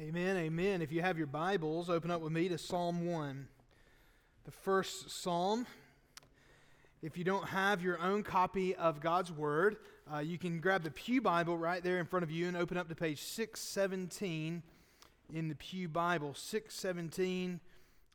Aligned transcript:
Amen, 0.00 0.36
amen. 0.36 0.82
If 0.82 0.90
you 0.90 1.02
have 1.02 1.18
your 1.18 1.28
Bibles, 1.28 1.88
open 1.88 2.10
up 2.10 2.20
with 2.20 2.32
me 2.32 2.48
to 2.48 2.58
Psalm 2.58 3.06
1, 3.06 3.46
the 4.44 4.50
first 4.50 5.08
psalm. 5.22 5.68
If 7.00 7.16
you 7.16 7.22
don't 7.22 7.46
have 7.46 7.80
your 7.80 8.00
own 8.00 8.24
copy 8.24 8.74
of 8.74 9.00
God's 9.00 9.30
Word, 9.30 9.76
uh, 10.12 10.18
you 10.18 10.36
can 10.36 10.58
grab 10.58 10.82
the 10.82 10.90
Pew 10.90 11.20
Bible 11.20 11.56
right 11.56 11.80
there 11.80 12.00
in 12.00 12.06
front 12.06 12.24
of 12.24 12.32
you 12.32 12.48
and 12.48 12.56
open 12.56 12.76
up 12.76 12.88
to 12.88 12.96
page 12.96 13.22
617 13.22 14.64
in 15.32 15.48
the 15.48 15.54
Pew 15.54 15.88
Bible. 15.88 16.34
617 16.34 17.60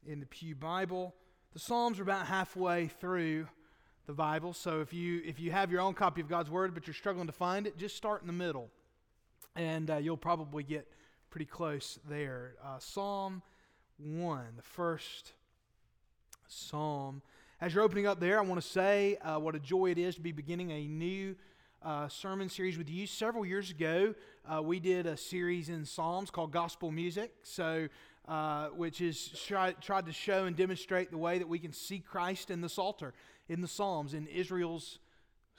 in 0.05 0.19
the 0.19 0.25
Pew 0.25 0.55
Bible. 0.55 1.15
The 1.53 1.59
Psalms 1.59 1.97
are 1.97 2.03
about 2.03 2.27
halfway 2.27 2.87
through 2.87 3.47
the 4.05 4.11
Bible, 4.11 4.51
so 4.51 4.81
if 4.81 4.91
you, 4.91 5.21
if 5.23 5.39
you 5.39 5.51
have 5.51 5.71
your 5.71 5.79
own 5.79 5.93
copy 5.93 6.19
of 6.19 6.27
God's 6.27 6.49
Word 6.49 6.73
but 6.73 6.87
you're 6.87 6.93
struggling 6.93 7.27
to 7.27 7.31
find 7.31 7.65
it, 7.65 7.77
just 7.77 7.95
start 7.95 8.19
in 8.19 8.27
the 8.27 8.33
middle, 8.33 8.69
and 9.55 9.89
uh, 9.89 9.95
you'll 9.95 10.17
probably 10.17 10.63
get 10.63 10.85
pretty 11.29 11.45
close 11.45 11.99
there. 12.09 12.55
Uh, 12.63 12.79
Psalm 12.79 13.43
1, 13.99 14.41
the 14.55 14.63
first 14.63 15.33
psalm. 16.47 17.21
As 17.61 17.73
you're 17.73 17.83
opening 17.83 18.07
up 18.07 18.19
there, 18.19 18.39
I 18.39 18.41
want 18.41 18.59
to 18.59 18.67
say 18.67 19.17
uh, 19.17 19.37
what 19.37 19.53
a 19.53 19.59
joy 19.59 19.91
it 19.91 19.99
is 19.99 20.15
to 20.15 20.21
be 20.21 20.31
beginning 20.31 20.71
a 20.71 20.87
new 20.87 21.35
uh, 21.83 22.07
sermon 22.07 22.49
series 22.49 22.79
with 22.79 22.89
you. 22.89 23.05
Several 23.05 23.45
years 23.45 23.69
ago, 23.69 24.15
uh, 24.47 24.61
we 24.63 24.79
did 24.79 25.05
a 25.05 25.15
series 25.15 25.69
in 25.69 25.85
Psalms 25.85 26.31
called 26.31 26.51
Gospel 26.51 26.89
Music, 26.89 27.31
so 27.43 27.87
uh, 28.27 28.67
which 28.69 28.99
is 28.99 29.29
try, 29.45 29.73
tried 29.73 30.07
to 30.07 30.13
show 30.13 30.45
and 30.45 30.55
demonstrate 30.55 31.11
the 31.11 31.17
way 31.17 31.37
that 31.37 31.47
we 31.47 31.59
can 31.59 31.73
see 31.73 31.99
Christ 31.99 32.49
in 32.49 32.61
the 32.61 32.69
Psalter, 32.69 33.13
in 33.47 33.61
the 33.61 33.67
Psalms, 33.67 34.15
in 34.15 34.25
Israel's 34.25 34.97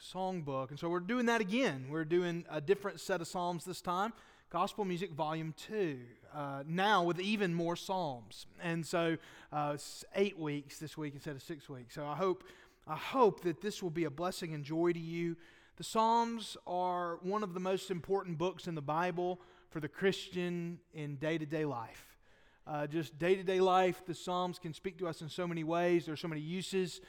songbook. 0.00 0.70
And 0.70 0.78
so 0.78 0.88
we're 0.88 1.00
doing 1.00 1.26
that 1.26 1.40
again. 1.40 1.86
We're 1.90 2.04
doing 2.04 2.44
a 2.50 2.60
different 2.60 2.98
set 2.98 3.20
of 3.20 3.28
Psalms 3.28 3.64
this 3.64 3.80
time. 3.80 4.12
Gospel 4.50 4.84
Music 4.84 5.12
Volume 5.12 5.54
2, 5.68 6.00
uh, 6.34 6.64
now 6.66 7.04
with 7.04 7.20
even 7.20 7.54
more 7.54 7.76
Psalms. 7.76 8.46
And 8.60 8.84
so 8.84 9.16
uh, 9.52 9.76
eight 10.16 10.36
weeks 10.36 10.78
this 10.78 10.98
week 10.98 11.14
instead 11.14 11.36
of 11.36 11.42
six 11.42 11.68
weeks. 11.68 11.94
So 11.94 12.04
I 12.04 12.16
hope, 12.16 12.42
I 12.84 12.96
hope 12.96 13.42
that 13.42 13.60
this 13.60 13.80
will 13.80 13.90
be 13.90 14.06
a 14.06 14.10
blessing 14.10 14.52
and 14.52 14.64
joy 14.64 14.92
to 14.92 14.98
you. 14.98 15.36
The 15.76 15.84
Psalms 15.84 16.56
are 16.66 17.20
one 17.22 17.44
of 17.44 17.54
the 17.54 17.60
most 17.60 17.92
important 17.92 18.38
books 18.38 18.66
in 18.66 18.74
the 18.74 18.82
Bible 18.82 19.40
for 19.68 19.78
the 19.78 19.86
Christian 19.86 20.80
in 20.92 21.14
day 21.14 21.38
to 21.38 21.46
day 21.46 21.64
life. 21.64 22.18
Uh, 22.66 22.88
just 22.88 23.20
day 23.20 23.36
to 23.36 23.44
day 23.44 23.60
life, 23.60 24.02
the 24.04 24.16
Psalms 24.16 24.58
can 24.58 24.74
speak 24.74 24.98
to 24.98 25.06
us 25.06 25.22
in 25.22 25.28
so 25.28 25.46
many 25.46 25.62
ways, 25.62 26.06
there 26.06 26.14
are 26.14 26.16
so 26.16 26.26
many 26.26 26.40
uses. 26.40 27.00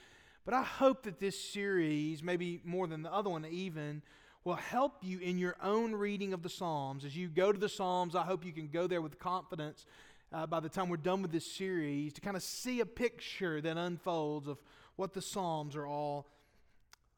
But 0.45 0.53
I 0.53 0.61
hope 0.61 1.01
that 1.03 1.19
this 1.19 1.39
series, 1.39 2.21
maybe 2.21 2.61
more 2.63 2.85
than 2.85 3.01
the 3.01 3.11
other 3.11 3.31
one 3.31 3.47
even, 3.47 4.03
will 4.44 4.56
help 4.56 4.97
you 5.02 5.20
in 5.20 5.38
your 5.38 5.56
own 5.61 5.94
reading 5.94 6.34
of 6.34 6.42
the 6.42 6.50
Psalms. 6.50 7.06
As 7.06 7.16
you 7.16 7.28
go 7.28 7.52
to 7.52 7.59
the 7.59 7.70
Psalms, 7.70 8.16
I 8.16 8.23
hope 8.23 8.45
you 8.45 8.52
can 8.52 8.67
go 8.67 8.88
there 8.88 9.02
with 9.02 9.20
confidence 9.20 9.86
uh, 10.34 10.47
by 10.47 10.59
the 10.59 10.70
time 10.70 10.89
we're 10.89 10.97
done 10.97 11.22
with 11.22 11.31
this 11.31 11.50
series 11.52 12.14
to 12.14 12.22
kind 12.22 12.36
of 12.36 12.42
see 12.42 12.80
a 12.80 12.86
picture 12.86 13.62
that 13.62 13.78
unfolds 13.78 14.47
of 14.47 14.58
what 14.95 15.14
the 15.14 15.22
Psalms 15.22 15.75
are 15.75 15.86
all 15.86 16.28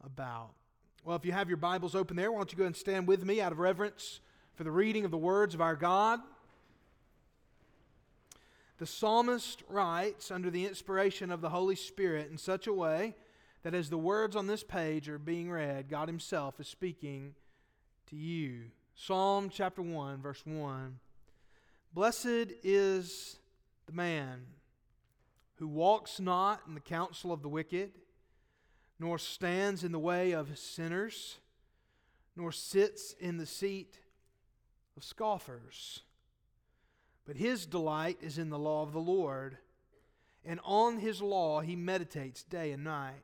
about. 0.03 0.51
Well, 1.05 1.15
if 1.15 1.25
you 1.25 1.31
have 1.31 1.49
your 1.49 1.57
Bibles 1.57 1.95
open 1.95 2.17
there, 2.17 2.31
why 2.31 2.39
don't 2.39 2.51
you 2.51 2.57
go 2.57 2.65
and 2.65 2.75
stand 2.75 3.07
with 3.07 3.23
me 3.25 3.41
out 3.41 3.51
of 3.51 3.59
reverence 3.59 4.19
for 4.55 4.63
the 4.63 4.71
reading 4.71 5.05
of 5.05 5.11
the 5.11 5.17
words 5.17 5.53
of 5.53 5.61
our 5.61 5.75
God? 5.75 6.19
The 8.79 8.87
psalmist 8.87 9.63
writes 9.69 10.31
under 10.31 10.49
the 10.49 10.65
inspiration 10.65 11.31
of 11.31 11.41
the 11.41 11.49
Holy 11.49 11.75
Spirit 11.75 12.29
in 12.31 12.37
such 12.37 12.67
a 12.67 12.73
way 12.73 13.15
that 13.63 13.73
as 13.73 13.89
the 13.89 13.97
words 13.97 14.35
on 14.35 14.47
this 14.47 14.63
page 14.63 15.09
are 15.09 15.17
being 15.17 15.49
read, 15.49 15.89
God 15.89 16.07
Himself 16.07 16.59
is 16.59 16.67
speaking 16.67 17.33
to 18.07 18.15
you. 18.15 18.65
Psalm 18.93 19.49
chapter 19.49 19.81
1, 19.81 20.21
verse 20.21 20.41
1. 20.45 20.99
Blessed 21.93 22.53
is 22.63 23.37
the 23.85 23.93
man 23.93 24.41
who 25.55 25.67
walks 25.67 26.19
not 26.19 26.61
in 26.67 26.73
the 26.73 26.79
counsel 26.79 27.31
of 27.31 27.41
the 27.41 27.49
wicked, 27.49 27.91
nor 28.99 29.17
stands 29.17 29.83
in 29.83 29.91
the 29.91 29.99
way 29.99 30.31
of 30.31 30.57
sinners, 30.57 31.37
nor 32.35 32.51
sits 32.51 33.13
in 33.19 33.37
the 33.37 33.45
seat 33.45 33.99
of 34.97 35.03
scoffers. 35.03 36.01
But 37.25 37.37
his 37.37 37.65
delight 37.65 38.17
is 38.21 38.37
in 38.37 38.49
the 38.49 38.59
law 38.59 38.83
of 38.83 38.91
the 38.91 38.99
Lord, 38.99 39.57
and 40.43 40.59
on 40.65 40.97
his 40.97 41.21
law 41.21 41.61
he 41.61 41.75
meditates 41.75 42.43
day 42.43 42.71
and 42.71 42.83
night. 42.83 43.23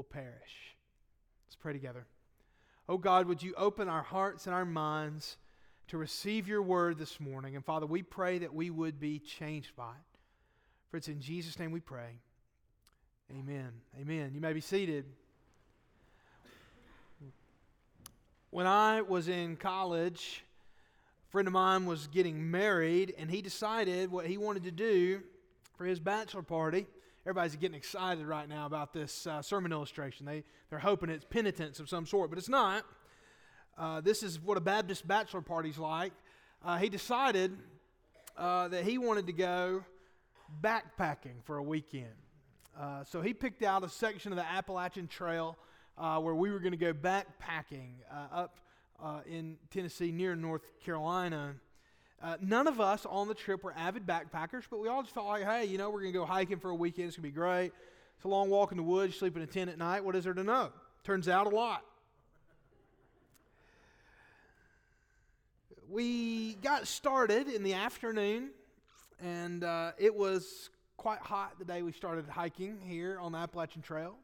will 0.00 0.04
perish. 0.04 0.74
Let's 1.46 1.56
pray 1.56 1.74
together. 1.74 2.06
Oh 2.88 2.96
God, 2.96 3.26
would 3.26 3.42
you 3.42 3.52
open 3.58 3.86
our 3.86 4.02
hearts 4.02 4.46
and 4.46 4.54
our 4.54 4.64
minds 4.64 5.36
to 5.88 5.98
receive 5.98 6.48
your 6.48 6.62
word 6.62 6.96
this 6.96 7.20
morning? 7.20 7.54
And 7.54 7.62
Father, 7.62 7.84
we 7.84 8.02
pray 8.02 8.38
that 8.38 8.54
we 8.54 8.70
would 8.70 8.98
be 8.98 9.18
changed 9.18 9.76
by 9.76 9.90
it. 9.90 10.18
For 10.90 10.96
it's 10.96 11.08
in 11.08 11.20
Jesus' 11.20 11.58
name 11.58 11.70
we 11.70 11.80
pray. 11.80 12.16
Amen. 13.30 13.72
Amen. 14.00 14.30
You 14.34 14.40
may 14.40 14.54
be 14.54 14.62
seated. 14.62 15.04
When 18.48 18.66
I 18.66 19.02
was 19.02 19.28
in 19.28 19.56
college, 19.56 20.42
a 21.28 21.30
friend 21.30 21.46
of 21.46 21.52
mine 21.52 21.84
was 21.84 22.06
getting 22.06 22.50
married, 22.50 23.12
and 23.18 23.30
he 23.30 23.42
decided 23.42 24.10
what 24.10 24.24
he 24.24 24.38
wanted 24.38 24.64
to 24.64 24.70
do 24.70 25.20
for 25.76 25.84
his 25.84 26.00
bachelor 26.00 26.40
party 26.40 26.86
everybody's 27.30 27.54
getting 27.54 27.76
excited 27.76 28.26
right 28.26 28.48
now 28.48 28.66
about 28.66 28.92
this 28.92 29.24
uh, 29.24 29.40
sermon 29.40 29.70
illustration. 29.70 30.26
They, 30.26 30.42
they're 30.68 30.80
hoping 30.80 31.10
it's 31.10 31.24
penitence 31.24 31.78
of 31.78 31.88
some 31.88 32.04
sort, 32.04 32.28
but 32.28 32.40
it's 32.40 32.48
not. 32.48 32.84
Uh, 33.78 34.00
this 34.00 34.24
is 34.24 34.40
what 34.40 34.58
a 34.58 34.60
Baptist 34.60 35.06
bachelor 35.06 35.40
party's 35.40 35.78
like. 35.78 36.12
Uh, 36.64 36.78
he 36.78 36.88
decided 36.88 37.56
uh, 38.36 38.66
that 38.66 38.82
he 38.82 38.98
wanted 38.98 39.28
to 39.28 39.32
go 39.32 39.84
backpacking 40.60 41.44
for 41.44 41.58
a 41.58 41.62
weekend. 41.62 42.16
Uh, 42.76 43.04
so 43.04 43.20
he 43.20 43.32
picked 43.32 43.62
out 43.62 43.84
a 43.84 43.88
section 43.88 44.32
of 44.32 44.36
the 44.36 44.44
Appalachian 44.44 45.06
Trail 45.06 45.56
uh, 45.98 46.18
where 46.18 46.34
we 46.34 46.50
were 46.50 46.58
going 46.58 46.72
to 46.72 46.76
go 46.76 46.92
backpacking 46.92 47.90
up 48.32 48.58
in 49.24 49.56
Tennessee 49.70 50.10
near 50.10 50.34
North 50.34 50.66
Carolina. 50.84 51.54
Uh, 52.22 52.36
none 52.42 52.66
of 52.66 52.80
us 52.80 53.06
on 53.06 53.28
the 53.28 53.34
trip 53.34 53.64
were 53.64 53.72
avid 53.76 54.06
backpackers, 54.06 54.64
but 54.70 54.78
we 54.78 54.88
all 54.88 55.02
just 55.02 55.14
felt 55.14 55.26
like, 55.26 55.42
hey, 55.42 55.64
you 55.64 55.78
know, 55.78 55.88
we're 55.88 56.00
going 56.00 56.12
to 56.12 56.18
go 56.18 56.26
hiking 56.26 56.58
for 56.58 56.68
a 56.70 56.74
weekend. 56.74 57.08
It's 57.08 57.16
going 57.16 57.22
to 57.22 57.34
be 57.34 57.34
great. 57.34 57.72
It's 58.16 58.24
a 58.26 58.28
long 58.28 58.50
walk 58.50 58.72
in 58.72 58.76
the 58.76 58.82
woods, 58.82 59.16
sleep 59.16 59.36
in 59.36 59.42
a 59.42 59.46
tent 59.46 59.70
at 59.70 59.78
night. 59.78 60.04
What 60.04 60.14
is 60.14 60.24
there 60.24 60.34
to 60.34 60.44
know? 60.44 60.70
Turns 61.02 61.28
out 61.28 61.46
a 61.46 61.50
lot. 61.50 61.82
We 65.88 66.54
got 66.56 66.86
started 66.86 67.48
in 67.48 67.62
the 67.62 67.72
afternoon, 67.72 68.50
and 69.22 69.64
uh, 69.64 69.92
it 69.98 70.14
was 70.14 70.68
quite 70.98 71.20
hot 71.20 71.58
the 71.58 71.64
day 71.64 71.80
we 71.80 71.92
started 71.92 72.28
hiking 72.28 72.78
here 72.86 73.18
on 73.18 73.32
the 73.32 73.38
Appalachian 73.38 73.80
Trail. 73.80 74.14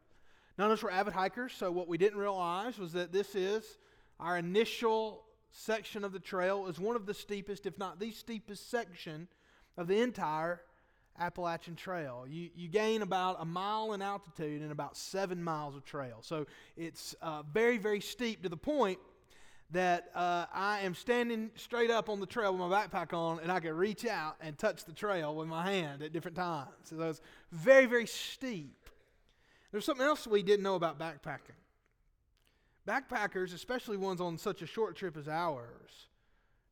None 0.58 0.70
of 0.70 0.78
us 0.78 0.82
were 0.82 0.92
avid 0.92 1.14
hikers, 1.14 1.54
so 1.54 1.72
what 1.72 1.88
we 1.88 1.96
didn't 1.96 2.18
realize 2.18 2.78
was 2.78 2.92
that 2.92 3.12
this 3.12 3.34
is 3.34 3.78
our 4.20 4.36
initial 4.36 5.22
section 5.56 6.04
of 6.04 6.12
the 6.12 6.18
trail 6.20 6.66
is 6.66 6.78
one 6.78 6.96
of 6.96 7.06
the 7.06 7.14
steepest, 7.14 7.66
if 7.66 7.78
not 7.78 7.98
the 7.98 8.10
steepest 8.10 8.70
section 8.70 9.28
of 9.76 9.88
the 9.88 10.00
entire 10.00 10.60
Appalachian 11.18 11.76
Trail. 11.76 12.26
You, 12.28 12.50
you 12.54 12.68
gain 12.68 13.02
about 13.02 13.38
a 13.40 13.44
mile 13.44 13.94
in 13.94 14.02
altitude 14.02 14.62
and 14.62 14.70
about 14.70 14.96
seven 14.96 15.42
miles 15.42 15.74
of 15.74 15.84
trail. 15.84 16.18
So 16.20 16.46
it's 16.76 17.14
uh, 17.22 17.42
very, 17.42 17.78
very 17.78 18.00
steep 18.00 18.42
to 18.42 18.48
the 18.48 18.56
point 18.56 18.98
that 19.70 20.10
uh, 20.14 20.46
I 20.52 20.80
am 20.80 20.94
standing 20.94 21.50
straight 21.56 21.90
up 21.90 22.08
on 22.08 22.20
the 22.20 22.26
trail 22.26 22.52
with 22.52 22.60
my 22.60 22.86
backpack 22.86 23.12
on 23.12 23.40
and 23.40 23.50
I 23.50 23.58
can 23.58 23.74
reach 23.74 24.06
out 24.06 24.36
and 24.40 24.56
touch 24.56 24.84
the 24.84 24.92
trail 24.92 25.34
with 25.34 25.48
my 25.48 25.68
hand 25.68 26.02
at 26.02 26.12
different 26.12 26.36
times. 26.36 26.68
So 26.84 27.00
it's 27.00 27.20
very, 27.50 27.86
very 27.86 28.06
steep. 28.06 28.90
There's 29.72 29.84
something 29.84 30.06
else 30.06 30.26
we 30.26 30.42
didn't 30.42 30.62
know 30.62 30.76
about 30.76 30.98
backpacking. 30.98 31.56
Backpackers, 32.86 33.52
especially 33.52 33.96
ones 33.96 34.20
on 34.20 34.38
such 34.38 34.62
a 34.62 34.66
short 34.66 34.96
trip 34.96 35.16
as 35.16 35.28
ours, 35.28 36.08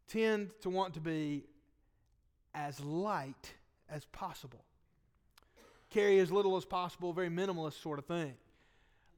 tend 0.06 0.50
to 0.60 0.70
want 0.70 0.94
to 0.94 1.00
be 1.00 1.44
as 2.54 2.78
light 2.80 3.54
as 3.90 4.04
possible. 4.06 4.64
Carry 5.90 6.18
as 6.20 6.30
little 6.30 6.56
as 6.56 6.64
possible, 6.64 7.12
very 7.12 7.28
minimalist 7.28 7.80
sort 7.82 7.98
of 7.98 8.06
thing. 8.06 8.34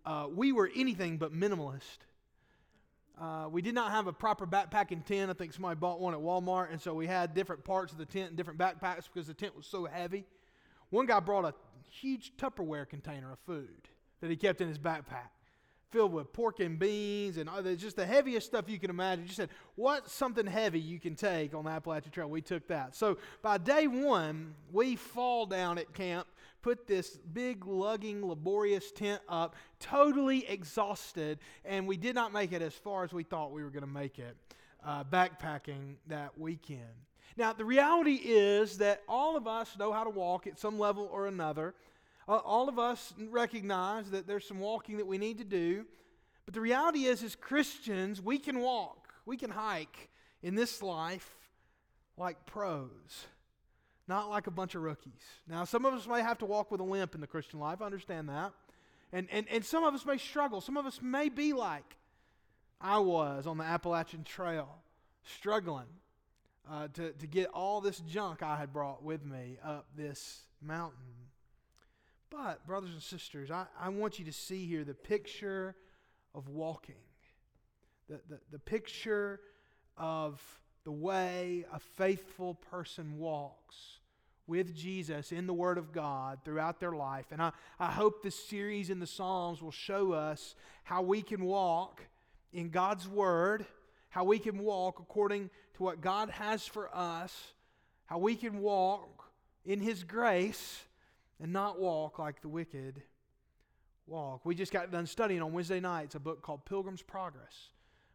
Uh, 0.04 0.28
we 0.34 0.52
were 0.52 0.70
anything 0.75 1.19
but 1.19 1.32
minimalist. 1.32 1.98
Uh, 3.20 3.48
we 3.50 3.62
did 3.62 3.75
not 3.75 3.90
have 3.90 4.06
a 4.06 4.12
proper 4.12 4.46
backpacking 4.46 5.04
tent. 5.04 5.31
I 5.31 5.34
think 5.34 5.52
somebody 5.52 5.75
bought 5.76 6.00
one 6.00 6.14
at 6.14 6.20
Walmart, 6.20 6.70
and 6.70 6.81
so 6.81 6.94
we 6.94 7.06
had 7.06 7.34
different 7.34 7.64
parts 7.64 7.93
of 7.93 7.98
the 7.98 8.04
tent 8.04 8.28
and 8.28 8.37
different 8.37 8.58
backpacks 8.58 9.04
because 9.12 9.26
the 9.26 9.34
tent 9.34 9.56
was 9.56 9.66
so 9.66 9.87
heavy. 9.87 10.25
One 10.90 11.06
guy 11.06 11.20
brought 11.20 11.44
a 11.44 11.54
huge 11.90 12.32
Tupperware 12.37 12.88
container 12.88 13.32
of 13.32 13.38
food 13.40 13.88
that 14.20 14.31
he 14.31 14.37
kept 14.37 14.60
in 14.60 14.69
his 14.69 14.78
backpack, 14.78 15.31
filled 15.91 16.12
with 16.12 16.33
pork 16.33 16.61
and 16.61 16.79
beans 16.79 17.37
and 17.37 17.49
other, 17.49 17.77
just 17.77 17.97
the 17.97 18.06
heaviest 18.06 18.47
stuff 18.47 18.69
you 18.69 18.79
can 18.79 18.91
imagine. 18.91 19.27
He 19.27 19.33
said, 19.33 19.50
What's 19.75 20.12
something 20.12 20.47
heavy 20.47 20.81
you 20.81 20.99
can 20.99 21.15
take 21.15 21.55
on 21.55 21.65
the 21.65 21.71
Appalachian 21.71 22.11
Trail? 22.11 22.29
We 22.29 22.43
took 22.43 22.67
that. 22.69 22.94
So 22.94 23.19
by 23.43 23.59
day 23.59 23.87
one, 23.87 24.55
we 24.73 24.97
fall 24.97 25.47
down 25.47 25.79
at 25.79 25.93
camp 25.94 26.27
put 26.67 26.88
this 26.88 27.11
big, 27.33 27.65
lugging, 27.65 28.27
laborious 28.27 28.91
tent 28.91 29.23
up, 29.29 29.55
totally 29.79 30.44
exhausted, 30.49 31.38
and 31.65 31.87
we 31.87 31.97
did 31.97 32.12
not 32.12 32.32
make 32.32 32.50
it 32.50 32.61
as 32.61 32.75
far 32.75 33.05
as 33.05 33.12
we 33.12 33.23
thought 33.23 33.53
we 33.53 33.62
were 33.62 33.71
going 33.71 33.85
to 33.85 33.89
make 33.89 34.19
it 34.19 34.37
uh, 34.85 35.05
backpacking 35.05 35.94
that 36.09 36.37
weekend. 36.37 36.81
Now, 37.37 37.53
the 37.53 37.65
reality 37.65 38.15
is 38.15 38.79
that 38.79 39.03
all 39.09 39.37
of 39.37 39.47
us 39.47 39.79
know 39.79 39.93
how 39.93 40.03
to 40.03 40.11
walk 40.11 40.49
at 40.49 40.59
some 40.59 40.77
level 40.77 41.09
or 41.12 41.29
another. 41.29 41.75
Uh, 42.28 42.37
all 42.37 42.69
of 42.69 42.78
us 42.78 43.14
recognize 43.31 44.11
that 44.11 44.26
there's 44.26 44.46
some 44.46 44.58
walking 44.58 44.96
that 44.96 45.06
we 45.06 45.19
need 45.19 45.38
to 45.38 45.44
do. 45.44 45.84
But 46.44 46.55
the 46.55 46.61
reality 46.61 47.05
is, 47.05 47.23
as 47.23 47.34
Christians, 47.34 48.20
we 48.20 48.38
can 48.38 48.61
walk, 48.61 49.14
we 49.25 49.37
can 49.37 49.50
hike 49.50 50.08
in 50.43 50.55
this 50.55 50.82
life 50.82 51.31
like 52.17 52.46
pros 52.46 53.26
not 54.08 54.31
like 54.31 54.46
a 54.46 54.50
bunch 54.50 54.75
of 54.75 54.82
rookies. 54.82 55.23
Now, 55.49 55.64
some 55.64 55.84
of 55.84 55.94
us 55.94 56.06
may 56.06 56.23
have 56.23 56.38
to 56.38 56.46
walk 56.46 56.70
with 56.70 56.81
a 56.81 56.84
limp 56.84 57.14
in 57.14 57.20
the 57.20 57.26
Christian 57.26 57.58
life. 57.58 57.82
I 57.82 57.87
understand 57.87 58.29
that. 58.29 58.52
And, 59.12 59.29
and, 59.31 59.46
and 59.50 59.64
some 59.64 59.84
of 59.84 59.94
us 59.94 60.05
may 60.05 60.19
struggle. 60.19 60.61
Some 60.61 60.76
of 60.76 60.87
us 60.87 61.00
may 61.02 61.29
be 61.29 61.52
like 61.52 61.96
I 62.81 62.99
was 62.99 63.46
on 63.46 63.58
the 63.58 63.64
Appalachian 63.64 64.25
Trail, 64.25 64.69
struggling 65.25 65.87
uh, 66.70 66.88
to, 66.94 67.12
to 67.12 67.26
get 67.26 67.49
all 67.49 67.81
this 67.81 68.00
junk 68.00 68.43
I 68.43 68.56
had 68.56 68.72
brought 68.72 69.02
with 69.02 69.25
me 69.25 69.58
up 69.64 69.87
this 69.96 70.40
mountain. 70.62 70.99
But, 72.31 72.67
brothers 72.67 72.90
and 72.90 73.02
sisters, 73.02 73.50
I, 73.50 73.67
I 73.81 73.88
want 73.88 74.19
you 74.19 74.25
to 74.25 74.32
see 74.32 74.67
here 74.67 74.84
the 74.84 74.94
picture 74.94 75.76
of 76.34 76.49
walking, 76.49 76.96
the, 78.08 78.20
the, 78.28 78.38
the 78.52 78.58
picture 78.58 79.40
of 79.96 80.40
the 80.84 80.93
way 80.93 81.64
a 81.73 81.78
faithful 81.78 82.55
person 82.55 83.19
walks 83.19 83.99
with 84.46 84.76
Jesus 84.76 85.32
in 85.32 85.46
the 85.46 85.55
Word 85.55 85.78
of 85.78 85.93
God 85.93 86.38
throughout 86.44 86.78
their 86.78 86.93
life. 86.93 87.26
And 87.32 87.43
I, 87.43 87.52
I 87.81 87.90
hope 87.90 88.23
this 88.23 88.37
series 88.49 88.90
in 88.90 89.00
the 89.00 89.06
Psalms 89.06 89.61
will 89.61 89.72
show 89.72 90.12
us 90.12 90.55
how 90.84 91.02
we 91.02 91.22
can 91.22 91.44
walk 91.44 92.02
in 92.52 92.70
God's 92.70 93.08
Word, 93.08 93.67
how 94.08 94.25
we 94.25 94.38
can 94.38 94.58
walk 94.58 95.00
according 95.00 95.50
to 95.75 95.82
what 95.82 96.00
God 96.00 96.31
has 96.31 96.67
for 96.67 96.88
us, 96.94 97.52
how 98.06 98.19
we 98.19 98.37
can 98.37 98.61
walk 98.61 99.25
in 99.64 99.81
His 99.81 100.05
grace 100.05 100.86
and 101.41 101.53
not 101.53 101.79
walk 101.79 102.19
like 102.19 102.41
the 102.41 102.49
wicked 102.49 103.03
walk. 104.06 104.44
We 104.44 104.55
just 104.55 104.73
got 104.73 104.91
done 104.91 105.06
studying 105.06 105.43
on 105.43 105.53
Wednesday 105.53 105.81
nights 105.81 106.15
a 106.15 106.21
book 106.21 106.43
called 106.43 106.65
Pilgrim's 106.65 107.03
Progress 107.03 107.71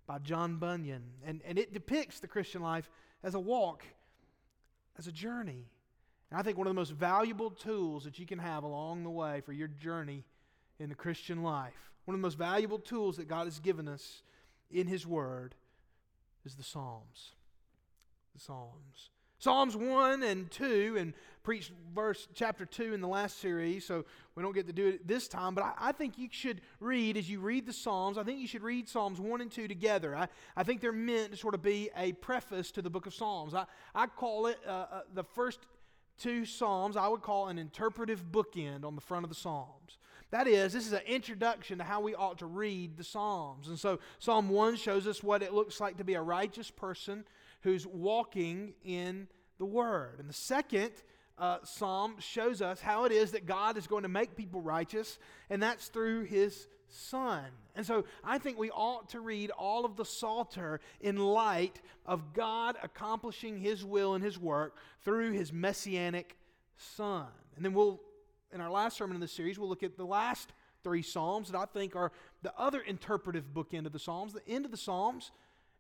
by 0.08 0.20
John 0.20 0.58
Bunyan. 0.58 1.04
And, 1.26 1.42
and 1.46 1.58
it 1.60 1.74
depicts 1.74 2.20
the 2.20 2.28
Christian 2.28 2.62
life 2.62 2.90
as 3.24 3.36
a 3.36 3.40
walk, 3.40 3.84
as 4.98 5.08
a 5.08 5.12
journey. 5.12 5.70
And 6.30 6.40
I 6.40 6.44
think 6.44 6.58
one 6.58 6.68
of 6.68 6.72
the 6.72 6.80
most 6.80 6.94
valuable 6.94 7.52
tools 7.52 8.06
that 8.06 8.18
you 8.18 8.26
can 8.26 8.40
have 8.40 8.64
along 8.64 9.04
the 9.04 9.10
way 9.10 9.42
for 9.42 9.54
your 9.54 9.68
journey 9.68 10.24
in 10.80 10.90
the 10.90 10.96
Christian 10.96 11.44
life, 11.44 11.92
one 12.06 12.16
of 12.16 12.20
the 12.20 12.26
most 12.26 12.38
valuable 12.38 12.80
tools 12.80 13.18
that 13.18 13.28
God 13.28 13.46
has 13.46 13.60
given 13.60 13.88
us 13.88 14.24
in 14.72 14.88
His 14.88 15.06
Word, 15.06 15.56
is 16.46 16.56
the 16.56 16.64
Psalms. 16.64 17.36
The 18.34 18.40
Psalms. 18.40 19.10
Psalms 19.42 19.76
1 19.76 20.22
and 20.22 20.52
2, 20.52 20.98
and 21.00 21.14
preached 21.42 21.72
verse 21.96 22.28
chapter 22.36 22.64
2 22.64 22.94
in 22.94 23.02
the 23.02 23.08
last 23.08 23.40
series, 23.40 23.84
so 23.84 24.06
we 24.36 24.44
don't 24.44 24.54
get 24.54 24.68
to 24.68 24.74
do 24.74 24.90
it 24.90 25.08
this 25.08 25.28
time. 25.28 25.56
But 25.56 25.64
I, 25.64 25.74
I, 25.80 25.92
think 25.94 26.20
you 26.20 26.28
should 26.30 26.62
read, 26.80 27.18
as 27.18 27.28
you 27.28 27.40
read 27.40 27.66
the 27.66 27.74
Psalms, 27.74 28.20
I 28.20 28.24
think 28.24 28.40
you 28.40 28.46
should 28.46 28.62
read 28.62 28.88
Psalms 28.88 29.20
1 29.20 29.42
and 29.42 29.50
2 29.50 29.68
together. 29.68 30.16
I, 30.16 30.28
I 30.56 30.62
think 30.62 30.80
they're 30.80 30.92
meant 30.92 31.32
to 31.32 31.38
sort 31.38 31.56
of 31.56 31.64
be 31.64 31.90
a 31.98 32.12
preface 32.14 32.70
to 32.74 32.84
the 32.84 32.92
book 32.92 33.08
of 33.08 33.16
Psalms. 33.16 33.56
I, 33.56 33.66
I 33.96 34.06
call 34.06 34.46
it 34.46 34.60
uh, 34.64 34.70
uh, 34.70 35.02
the 35.16 35.24
first 35.24 35.62
two 36.20 36.46
Psalms, 36.46 36.96
I 36.96 37.08
would 37.08 37.24
call 37.24 37.48
an 37.48 37.58
interpretive 37.58 38.32
bookend 38.32 38.86
on 38.86 38.94
the 38.94 39.02
front 39.02 39.26
of 39.26 39.30
the 39.30 39.36
Psalms. 39.36 39.98
That 40.30 40.46
is, 40.46 40.72
this 40.72 40.86
is 40.86 40.94
an 40.94 41.02
introduction 41.08 41.80
to 41.80 41.84
how 41.84 42.00
we 42.00 42.14
ought 42.14 42.38
to 42.38 42.46
read 42.46 42.96
the 42.96 43.04
Psalms. 43.04 43.70
And 43.70 43.80
so, 43.80 43.98
Psalm 44.20 44.50
1 44.50 44.76
shows 44.76 45.08
us 45.08 45.24
what 45.24 45.42
it 45.42 45.52
looks 45.52 45.82
like 45.82 45.98
to 45.98 46.04
be 46.04 46.14
a 46.14 46.22
righteous 46.22 46.70
person 46.70 47.26
who's 47.62 47.86
walking 47.88 48.74
in 48.84 49.28
the 49.58 49.66
Word. 49.66 50.20
And 50.20 50.30
the 50.30 50.34
second 50.34 50.92
uh, 51.38 51.58
psalm 51.64 52.16
shows 52.20 52.62
us 52.62 52.82
how 52.82 53.06
it 53.06 53.12
is 53.12 53.32
that 53.32 53.46
God 53.46 53.78
is 53.78 53.88
going 53.88 54.04
to 54.04 54.10
make 54.10 54.36
people 54.36 54.62
righteous, 54.62 55.18
and 55.50 55.62
that's 55.62 55.88
through 55.88 56.24
His 56.24 56.68
Son. 56.88 57.46
And 57.76 57.86
so 57.86 58.06
I 58.24 58.38
think 58.38 58.60
we 58.60 58.70
ought 58.70 59.10
to 59.10 59.22
read 59.22 59.50
all 59.52 59.86
of 59.86 59.96
the 59.96 60.06
Psalter 60.06 60.82
in 61.00 61.18
light 61.18 61.82
of 62.06 62.34
God 62.34 62.76
accomplishing 62.84 63.58
His 63.58 63.84
will 63.86 64.14
and 64.14 64.24
His 64.24 64.38
work 64.38 64.78
through 65.04 65.32
His 65.32 65.54
messianic 65.54 66.38
Son. 66.76 67.28
And 67.56 67.64
then 67.64 67.74
we'll, 67.74 68.02
in 68.54 68.62
our 68.62 68.70
last 68.70 68.98
sermon 68.98 69.16
in 69.16 69.22
this 69.22 69.32
series, 69.32 69.58
we'll 69.58 69.70
look 69.70 69.84
at 69.84 69.98
the 69.98 70.06
last 70.06 70.52
three 70.84 71.02
Psalms 71.02 71.52
that 71.52 71.58
I 71.58 71.66
think 71.66 71.96
are 71.96 72.12
the 72.42 72.54
other 72.58 72.82
interpretive 72.82 73.46
bookend 73.54 73.86
of 73.86 73.94
the 73.94 74.00
Psalms. 74.00 74.34
The 74.34 74.48
end 74.48 74.66
of 74.66 74.72
the 74.72 74.78
Psalms, 74.78 75.32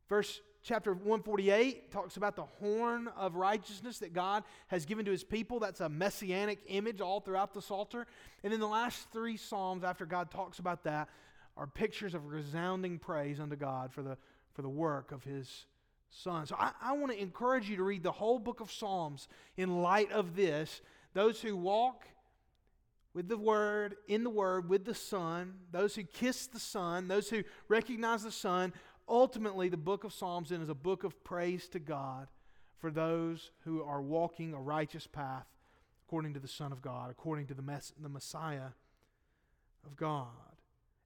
verse 0.08 0.42
chapter 0.64 0.94
148 0.94 1.92
talks 1.92 2.18
about 2.18 2.36
the 2.36 2.44
horn 2.44 3.08
of 3.18 3.36
righteousness 3.36 4.00
that 4.00 4.14
God 4.14 4.44
has 4.68 4.86
given 4.86 5.06
to 5.06 5.12
his 5.12 5.24
people. 5.24 5.60
That's 5.60 5.82
a 5.82 5.90
messianic 5.90 6.60
image 6.68 7.02
all 7.02 7.20
throughout 7.20 7.54
the 7.54 7.62
Psalter. 7.62 8.06
And 8.44 8.54
then 8.54 8.60
the 8.60 8.68
last 8.68 9.08
three 9.12 9.38
Psalms, 9.38 9.84
after 9.84 10.06
God 10.06 10.30
talks 10.30 10.60
about 10.60 10.84
that, 10.84 11.10
are 11.58 11.68
pictures 11.68 12.14
of 12.14 12.28
resounding 12.28 13.00
praise 13.00 13.40
unto 13.40 13.56
God 13.56 13.92
for 13.92 14.02
the, 14.02 14.18
for 14.54 14.62
the 14.62 14.70
work 14.70 15.12
of 15.12 15.24
his 15.24 15.66
Son. 16.10 16.46
So 16.46 16.56
I, 16.58 16.72
I 16.82 16.94
want 16.94 17.12
to 17.12 17.22
encourage 17.22 17.70
you 17.70 17.78
to 17.78 17.84
read 17.84 18.04
the 18.04 18.12
whole 18.12 18.40
book 18.40 18.60
of 18.60 18.72
Psalms 18.72 19.28
in 19.58 19.82
light 19.82 20.12
of 20.12 20.36
this. 20.36 20.82
Those 21.14 21.42
who 21.42 21.56
walk 21.56 22.06
with 23.14 23.28
the 23.28 23.38
Word, 23.38 23.96
in 24.08 24.24
the 24.24 24.30
Word, 24.30 24.70
with 24.70 24.86
the 24.86 24.96
Son, 24.96 25.56
those 25.72 25.96
who 25.96 26.04
kiss 26.04 26.48
the 26.48 26.60
Son, 26.60 27.08
those 27.08 27.30
who 27.30 27.44
recognize 27.68 28.24
the 28.24 28.32
Son, 28.32 28.74
ultimately, 29.08 29.70
the 29.70 29.78
book 29.78 30.04
of 30.04 30.14
Psalms 30.14 30.50
then 30.50 30.62
is 30.62 30.70
a 30.70 30.76
book 30.76 31.04
of 31.04 31.24
praise 31.24 31.68
to 31.70 31.80
God 31.80 32.28
for 32.80 32.92
those 32.92 33.52
who 33.64 33.84
are 33.84 34.02
walking 34.02 34.54
a 34.54 34.62
righteous 34.62 35.08
path 35.08 35.46
according 36.08 36.34
to 36.34 36.40
the 36.40 36.48
Son 36.48 36.72
of 36.72 36.82
God, 36.82 37.10
according 37.10 37.48
to 37.48 37.54
the, 37.54 37.62
mess, 37.62 37.94
the 38.02 38.10
Messiah 38.10 38.72
of 39.86 39.96
God. 39.96 40.28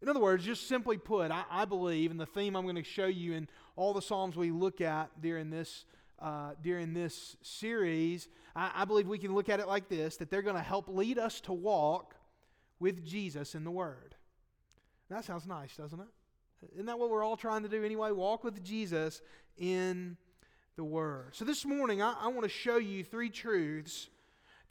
In 0.01 0.09
other 0.09 0.19
words, 0.19 0.43
just 0.43 0.67
simply 0.67 0.97
put, 0.97 1.31
I, 1.31 1.43
I, 1.49 1.65
believe, 1.65 2.11
and 2.11 2.19
the 2.19 2.25
theme 2.25 2.55
I'm 2.55 2.63
going 2.63 2.75
to 2.75 2.83
show 2.83 3.05
you 3.05 3.33
in 3.33 3.47
all 3.75 3.93
the 3.93 4.01
Psalms 4.01 4.35
we 4.35 4.51
look 4.51 4.81
at 4.81 5.09
during 5.21 5.49
this, 5.49 5.85
uh, 6.19 6.51
during 6.61 6.93
this 6.93 7.37
series, 7.41 8.27
I, 8.55 8.71
I 8.75 8.85
believe 8.85 9.07
we 9.07 9.17
can 9.17 9.35
look 9.35 9.49
at 9.49 9.59
it 9.59 9.67
like 9.67 9.89
this 9.89 10.17
that 10.17 10.29
they're 10.29 10.41
going 10.41 10.55
to 10.55 10.61
help 10.61 10.87
lead 10.87 11.19
us 11.19 11.39
to 11.41 11.53
walk 11.53 12.15
with 12.79 13.05
Jesus 13.05 13.55
in 13.55 13.63
the 13.63 13.71
Word. 13.71 14.15
That 15.09 15.23
sounds 15.23 15.45
nice, 15.45 15.75
doesn't 15.75 15.99
it? 15.99 16.07
Isn't 16.73 16.85
that 16.87 16.99
what 16.99 17.09
we're 17.09 17.23
all 17.23 17.37
trying 17.37 17.63
to 17.63 17.69
do 17.69 17.83
anyway? 17.83 18.11
Walk 18.11 18.43
with 18.43 18.63
Jesus 18.63 19.21
in 19.57 20.17
the 20.75 20.83
Word. 20.83 21.35
So 21.35 21.45
this 21.45 21.65
morning, 21.65 22.01
I, 22.01 22.15
I 22.19 22.27
want 22.27 22.43
to 22.43 22.49
show 22.49 22.77
you 22.77 23.03
three 23.03 23.29
truths. 23.29 24.09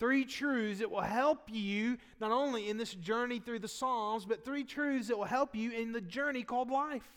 Three 0.00 0.24
truths 0.24 0.80
that 0.80 0.90
will 0.90 1.00
help 1.00 1.48
you 1.50 1.98
not 2.20 2.32
only 2.32 2.68
in 2.68 2.76
this 2.76 2.94
journey 2.94 3.38
through 3.38 3.60
the 3.60 3.68
Psalms, 3.68 4.24
but 4.24 4.44
three 4.44 4.64
truths 4.64 5.08
that 5.08 5.16
will 5.16 5.24
help 5.24 5.54
you 5.54 5.70
in 5.70 5.92
the 5.92 6.00
journey 6.00 6.42
called 6.42 6.70
life. 6.70 7.08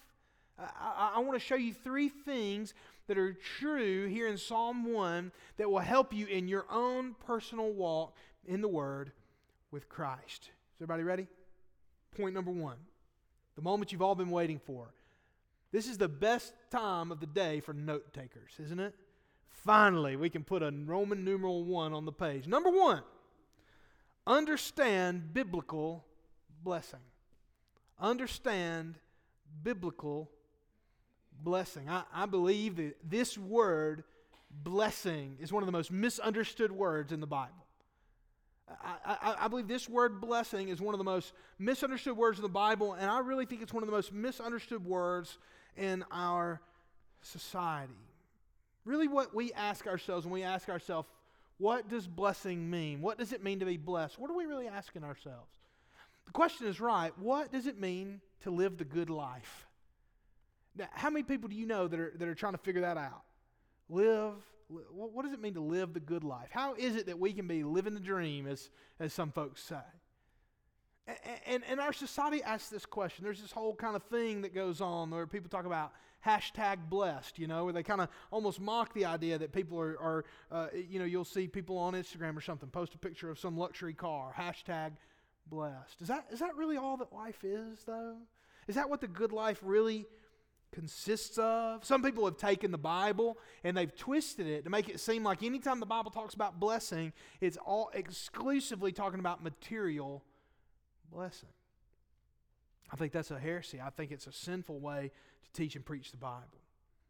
I, 0.59 0.69
I, 0.79 1.12
I 1.15 1.19
want 1.19 1.33
to 1.33 1.45
show 1.45 1.55
you 1.55 1.74
three 1.74 2.09
things 2.09 2.74
that 3.07 3.17
are 3.17 3.33
true 3.33 4.07
here 4.07 4.27
in 4.27 4.38
Psalm 4.38 4.93
1 4.93 5.31
that 5.57 5.69
will 5.69 5.79
help 5.79 6.13
you 6.13 6.27
in 6.27 6.47
your 6.47 6.65
own 6.69 7.15
personal 7.25 7.71
walk 7.71 8.15
in 8.45 8.62
the 8.62 8.67
Word 8.67 9.12
with 9.71 9.89
Christ. 9.89 10.43
Is 10.43 10.81
everybody 10.81 11.03
ready? 11.03 11.27
Point 12.15 12.33
number 12.33 12.51
one 12.51 12.77
the 13.57 13.61
moment 13.63 13.91
you've 13.91 14.03
all 14.03 14.15
been 14.15 14.29
waiting 14.29 14.59
for. 14.59 14.93
This 15.73 15.89
is 15.89 15.97
the 15.97 16.07
best 16.07 16.53
time 16.71 17.11
of 17.11 17.19
the 17.19 17.25
day 17.25 17.59
for 17.59 17.73
note 17.73 18.13
takers, 18.13 18.51
isn't 18.63 18.79
it? 18.79 18.95
Finally, 19.49 20.15
we 20.15 20.29
can 20.29 20.43
put 20.43 20.63
a 20.63 20.71
Roman 20.71 21.25
numeral 21.25 21.65
one 21.65 21.91
on 21.91 22.05
the 22.05 22.11
page. 22.11 22.47
Number 22.47 22.69
one, 22.69 23.01
understand 24.25 25.33
biblical 25.33 26.05
blessing. 26.63 26.99
Understand 27.99 28.99
biblical 29.63 30.29
blessing. 31.43 31.89
I, 31.89 32.03
I 32.13 32.27
believe 32.27 32.77
that 32.77 32.95
this 33.03 33.37
word, 33.37 34.03
blessing, 34.51 35.37
is 35.41 35.51
one 35.51 35.63
of 35.63 35.67
the 35.67 35.71
most 35.71 35.91
misunderstood 35.91 36.71
words 36.71 37.11
in 37.11 37.19
the 37.19 37.27
Bible. 37.27 37.66
I, 38.69 38.97
I, 39.05 39.36
I, 39.45 39.47
believe 39.47 39.67
this 39.67 39.88
word 39.88 40.19
blessing 40.19 40.67
is 40.69 40.81
one 40.81 40.93
of 40.93 40.97
the 40.97 41.05
most 41.05 41.31
misunderstood 41.57 42.17
words 42.17 42.38
in 42.38 42.43
the 42.43 42.50
Bible, 42.50 42.93
and 42.93 43.09
I 43.09 43.19
really 43.19 43.45
think 43.45 43.62
it's 43.62 43.74
one 43.74 43.81
of 43.81 43.88
the 43.88 43.95
most 43.95 44.12
misunderstood 44.12 44.86
words 44.86 45.38
in 45.77 46.03
our 46.12 46.62
society. 47.21 47.93
Really, 48.83 49.07
what 49.07 49.33
we 49.33 49.53
ask 49.53 49.88
ourselves 49.88 50.25
when 50.25 50.33
we 50.33 50.43
ask 50.43 50.67
ourselves, 50.67 51.07
what 51.57 51.89
does 51.89 52.07
blessing 52.07 52.69
mean? 52.69 53.01
What 53.01 53.17
does 53.17 53.31
it 53.31 53.43
mean 53.43 53.59
to 53.59 53.65
be 53.65 53.77
blessed? 53.77 54.19
What 54.19 54.29
are 54.29 54.36
we 54.36 54.45
really 54.45 54.67
asking 54.67 55.03
ourselves? 55.03 55.50
The 56.25 56.31
question 56.31 56.67
is 56.67 56.79
right. 56.79 57.17
What 57.17 57.51
does 57.51 57.67
it 57.67 57.79
mean 57.79 58.21
to 58.41 58.51
live 58.51 58.77
the 58.77 58.86
good 58.86 59.09
life? 59.09 59.65
Now, 60.75 60.88
how 60.91 61.09
many 61.09 61.24
people 61.24 61.50
do 61.50 61.55
you 61.55 61.65
know 61.65 61.88
that 61.88 62.00
are, 62.00 62.13
that 62.17 62.27
are 62.27 62.36
trying 62.36 62.53
to 62.53 62.59
figure 62.59 62.81
that 62.81 62.97
out? 62.97 63.24
Live, 63.89 64.33
what 64.69 65.24
does 65.24 65.33
it 65.33 65.41
mean 65.41 65.53
to 65.53 65.62
live 65.62 65.93
the 65.93 66.00
good 66.00 66.24
life? 66.24 66.50
How 66.51 66.74
is 66.75 66.95
it 66.95 67.05
that 67.05 67.19
we 67.19 67.33
can 67.33 67.47
be 67.47 67.63
living 67.63 67.93
the 67.93 68.00
dream, 68.00 68.47
as, 68.47 68.69
as 69.00 69.13
some 69.13 69.31
folks 69.31 69.63
say? 69.63 69.75
And, 71.45 71.63
and, 71.69 71.79
our 71.79 71.93
society 71.93 72.43
asks 72.43 72.67
this 72.67 72.86
question. 72.86 73.24
There's 73.24 73.41
this 73.41 73.53
whole 73.53 73.74
kind 73.74 73.95
of 73.95 74.03
thing 74.03 74.41
that 74.41 74.53
goes 74.53 74.81
on 74.81 75.09
where 75.09 75.25
people 75.25 75.50
talk 75.50 75.65
about 75.65 75.93
hashtag 76.25 76.89
blessed, 76.89 77.39
you 77.39 77.47
know, 77.47 77.63
where 77.63 77.71
they 77.71 77.83
kind 77.83 78.01
of 78.01 78.09
almost 78.29 78.59
mock 78.59 78.93
the 78.93 79.05
idea 79.05 79.38
that 79.38 79.53
people 79.53 79.79
are, 79.79 79.97
are 80.01 80.25
uh, 80.51 80.67
you 80.75 81.00
know, 81.00 81.05
you'll 81.05 81.24
see 81.24 81.47
people 81.47 81.77
on 81.77 81.93
Instagram 81.93 82.36
or 82.36 82.41
something 82.41 82.67
post 82.69 82.93
a 82.93 82.97
picture 82.97 83.29
of 83.29 83.39
some 83.39 83.57
luxury 83.57 83.93
car, 83.93 84.33
hashtag 84.38 84.91
blessed. 85.50 86.01
Is 86.01 86.09
that, 86.09 86.25
is 86.29 86.39
that 86.39 86.57
really 86.57 86.75
all 86.75 86.97
that 86.97 87.13
life 87.13 87.45
is, 87.45 87.83
though? 87.86 88.17
Is 88.67 88.75
that 88.75 88.89
what 88.89 89.00
the 89.00 89.07
good 89.07 89.31
life 89.31 89.62
really 89.63 90.07
consists 90.71 91.38
of? 91.38 91.83
Some 91.86 92.03
people 92.03 92.25
have 92.25 92.38
taken 92.38 92.71
the 92.71 92.77
Bible 92.77 93.38
and 93.63 93.75
they've 93.75 93.95
twisted 93.95 94.47
it 94.47 94.63
to 94.63 94.69
make 94.69 94.89
it 94.89 95.00
seem 95.00 95.24
like 95.24 95.43
anytime 95.43 95.79
the 95.79 95.86
Bible 95.86 96.12
talks 96.12 96.33
about 96.33 96.59
blessing, 96.59 97.13
it's 97.41 97.57
all 97.57 97.89
exclusively 97.93 98.91
talking 98.91 99.19
about 99.19 99.43
material 99.43 100.24
blessing. 101.12 101.50
I 102.91 102.95
think 102.95 103.12
that's 103.12 103.31
a 103.31 103.39
heresy. 103.39 103.81
I 103.81 103.89
think 103.89 104.12
it's 104.12 104.27
a 104.27 104.31
sinful 104.31 104.79
way 104.79 105.12
to 105.43 105.51
teach 105.51 105.75
and 105.75 105.86
preach 105.86 106.12
the 106.12 106.17
Bible. 106.17 106.62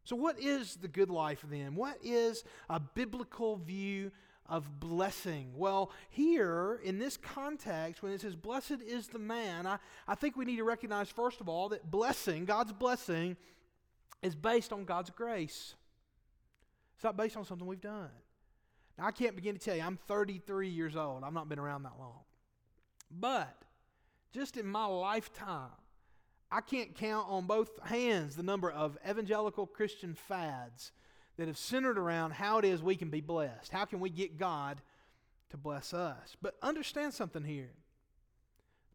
So, 0.03 0.15
what 0.15 0.39
is 0.39 0.77
the 0.77 0.87
good 0.87 1.09
life 1.09 1.43
then? 1.49 1.75
What 1.75 1.97
is 2.01 2.43
a 2.69 2.79
biblical 2.79 3.57
view 3.57 4.11
of 4.49 4.79
blessing? 4.79 5.51
Well, 5.55 5.91
here 6.09 6.79
in 6.83 6.99
this 6.99 7.17
context, 7.17 8.01
when 8.01 8.11
it 8.11 8.21
says, 8.21 8.35
Blessed 8.35 8.81
is 8.85 9.07
the 9.07 9.19
man, 9.19 9.65
I, 9.65 9.77
I 10.07 10.15
think 10.15 10.35
we 10.35 10.45
need 10.45 10.57
to 10.57 10.63
recognize, 10.63 11.09
first 11.09 11.41
of 11.41 11.49
all, 11.49 11.69
that 11.69 11.89
blessing, 11.89 12.45
God's 12.45 12.73
blessing, 12.73 13.37
is 14.21 14.35
based 14.35 14.73
on 14.73 14.85
God's 14.85 15.09
grace. 15.09 15.75
It's 16.95 17.03
not 17.03 17.17
based 17.17 17.37
on 17.37 17.45
something 17.45 17.67
we've 17.67 17.81
done. 17.81 18.09
Now, 18.97 19.05
I 19.05 19.11
can't 19.11 19.35
begin 19.35 19.55
to 19.55 19.59
tell 19.59 19.75
you, 19.75 19.83
I'm 19.83 19.97
33 20.07 20.69
years 20.69 20.95
old. 20.95 21.23
I've 21.23 21.33
not 21.33 21.49
been 21.49 21.59
around 21.59 21.83
that 21.83 21.93
long. 21.99 22.21
But 23.11 23.55
just 24.33 24.57
in 24.57 24.65
my 24.65 24.85
lifetime, 24.85 25.69
I 26.51 26.61
can't 26.61 26.95
count 26.95 27.27
on 27.29 27.45
both 27.45 27.69
hands 27.83 28.35
the 28.35 28.43
number 28.43 28.71
of 28.71 28.97
evangelical 29.07 29.67
Christian 29.67 30.13
fads 30.13 30.91
that 31.37 31.47
have 31.47 31.57
centered 31.57 31.97
around 31.97 32.31
how 32.31 32.57
it 32.57 32.65
is 32.65 32.81
we 32.81 32.95
can 32.95 33.09
be 33.09 33.21
blessed. 33.21 33.71
How 33.71 33.85
can 33.85 33.99
we 33.99 34.09
get 34.09 34.37
God 34.37 34.81
to 35.49 35.57
bless 35.57 35.93
us? 35.93 36.35
But 36.41 36.55
understand 36.61 37.13
something 37.13 37.43
here. 37.43 37.71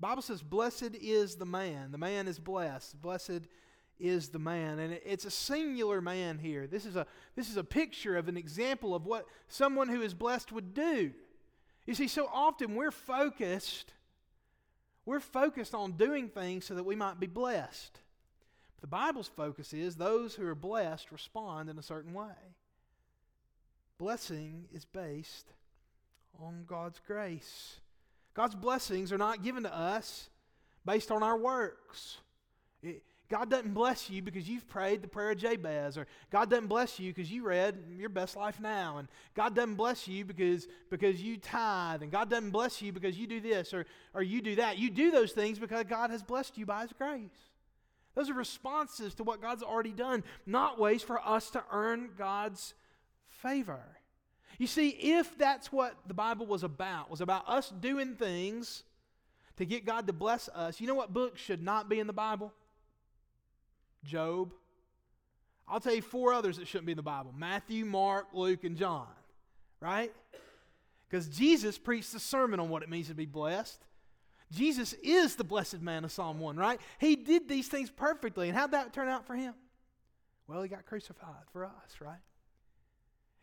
The 0.00 0.06
Bible 0.06 0.22
says, 0.22 0.42
Blessed 0.42 0.96
is 1.00 1.36
the 1.36 1.46
man. 1.46 1.92
The 1.92 1.98
man 1.98 2.26
is 2.26 2.38
blessed. 2.38 3.00
Blessed 3.00 3.42
is 4.00 4.28
the 4.28 4.38
man. 4.38 4.78
And 4.80 4.98
it's 5.04 5.24
a 5.24 5.30
singular 5.30 6.00
man 6.00 6.38
here. 6.38 6.66
This 6.66 6.84
is 6.84 6.96
a, 6.96 7.06
this 7.36 7.48
is 7.48 7.56
a 7.56 7.64
picture 7.64 8.16
of 8.16 8.28
an 8.28 8.36
example 8.36 8.94
of 8.94 9.06
what 9.06 9.26
someone 9.48 9.88
who 9.88 10.02
is 10.02 10.14
blessed 10.14 10.50
would 10.50 10.74
do. 10.74 11.12
You 11.86 11.94
see, 11.94 12.08
so 12.08 12.28
often 12.32 12.74
we're 12.74 12.90
focused 12.90 13.92
we're 15.04 15.20
focused 15.20 15.74
on 15.74 15.92
doing 15.92 16.28
things 16.28 16.64
so 16.64 16.74
that 16.74 16.84
we 16.84 16.94
might 16.94 17.18
be 17.18 17.26
blessed. 17.26 18.00
The 18.82 18.88
Bible's 18.88 19.28
focus 19.28 19.72
is 19.72 19.94
those 19.94 20.34
who 20.34 20.46
are 20.46 20.56
blessed 20.56 21.12
respond 21.12 21.70
in 21.70 21.78
a 21.78 21.82
certain 21.82 22.12
way. 22.12 22.34
Blessing 23.96 24.64
is 24.74 24.84
based 24.84 25.52
on 26.42 26.64
God's 26.66 27.00
grace. 27.06 27.76
God's 28.34 28.56
blessings 28.56 29.12
are 29.12 29.18
not 29.18 29.44
given 29.44 29.62
to 29.62 29.74
us 29.74 30.28
based 30.84 31.12
on 31.12 31.22
our 31.22 31.38
works. 31.38 32.18
It, 32.82 33.04
God 33.28 33.48
doesn't 33.48 33.72
bless 33.72 34.10
you 34.10 34.20
because 34.20 34.48
you've 34.48 34.68
prayed 34.68 35.00
the 35.00 35.08
prayer 35.08 35.30
of 35.30 35.38
Jabez, 35.38 35.96
or 35.96 36.08
God 36.30 36.50
doesn't 36.50 36.66
bless 36.66 36.98
you 36.98 37.14
because 37.14 37.30
you 37.30 37.44
read 37.46 37.78
your 37.96 38.08
best 38.08 38.36
life 38.36 38.60
now, 38.60 38.98
and 38.98 39.08
God 39.34 39.54
doesn't 39.54 39.76
bless 39.76 40.08
you 40.08 40.24
because, 40.24 40.66
because 40.90 41.22
you 41.22 41.38
tithe, 41.38 42.02
and 42.02 42.10
God 42.10 42.28
doesn't 42.28 42.50
bless 42.50 42.82
you 42.82 42.92
because 42.92 43.16
you 43.16 43.26
do 43.26 43.40
this 43.40 43.72
or, 43.72 43.86
or 44.12 44.22
you 44.22 44.42
do 44.42 44.56
that. 44.56 44.76
You 44.76 44.90
do 44.90 45.10
those 45.12 45.32
things 45.32 45.58
because 45.58 45.84
God 45.84 46.10
has 46.10 46.22
blessed 46.22 46.58
you 46.58 46.66
by 46.66 46.82
His 46.82 46.92
grace. 46.92 47.30
Those 48.14 48.28
are 48.28 48.34
responses 48.34 49.14
to 49.14 49.24
what 49.24 49.40
God's 49.40 49.62
already 49.62 49.92
done, 49.92 50.22
not 50.46 50.78
ways 50.78 51.02
for 51.02 51.20
us 51.26 51.50
to 51.50 51.64
earn 51.72 52.10
God's 52.16 52.74
favor. 53.28 53.82
You 54.58 54.66
see, 54.66 54.90
if 54.90 55.36
that's 55.38 55.72
what 55.72 55.96
the 56.06 56.14
Bible 56.14 56.46
was 56.46 56.62
about, 56.62 57.10
was 57.10 57.20
about 57.20 57.48
us 57.48 57.72
doing 57.80 58.14
things 58.14 58.84
to 59.56 59.64
get 59.64 59.84
God 59.84 60.06
to 60.06 60.12
bless 60.12 60.48
us, 60.48 60.80
you 60.80 60.86
know 60.86 60.94
what 60.94 61.12
book 61.12 61.38
should 61.38 61.62
not 61.62 61.88
be 61.88 62.00
in 62.00 62.06
the 62.06 62.12
Bible? 62.12 62.52
Job. 64.04 64.52
I'll 65.68 65.80
tell 65.80 65.94
you 65.94 66.02
four 66.02 66.32
others 66.32 66.58
that 66.58 66.66
shouldn't 66.66 66.86
be 66.86 66.92
in 66.92 66.96
the 66.96 67.02
Bible 67.02 67.32
Matthew, 67.36 67.84
Mark, 67.84 68.28
Luke, 68.32 68.64
and 68.64 68.76
John. 68.76 69.06
Right? 69.80 70.12
Because 71.08 71.28
Jesus 71.28 71.76
preached 71.78 72.14
a 72.14 72.18
sermon 72.18 72.60
on 72.60 72.68
what 72.68 72.82
it 72.82 72.88
means 72.88 73.08
to 73.08 73.14
be 73.14 73.26
blessed. 73.26 73.80
Jesus 74.52 74.94
is 75.02 75.36
the 75.36 75.44
blessed 75.44 75.80
man 75.80 76.04
of 76.04 76.12
Psalm 76.12 76.38
1, 76.38 76.56
right? 76.56 76.80
He 76.98 77.16
did 77.16 77.48
these 77.48 77.68
things 77.68 77.90
perfectly. 77.90 78.48
And 78.48 78.56
how'd 78.56 78.72
that 78.72 78.92
turn 78.92 79.08
out 79.08 79.26
for 79.26 79.34
him? 79.34 79.54
Well, 80.46 80.62
he 80.62 80.68
got 80.68 80.84
crucified 80.84 81.46
for 81.52 81.64
us, 81.64 82.00
right? 82.00 82.20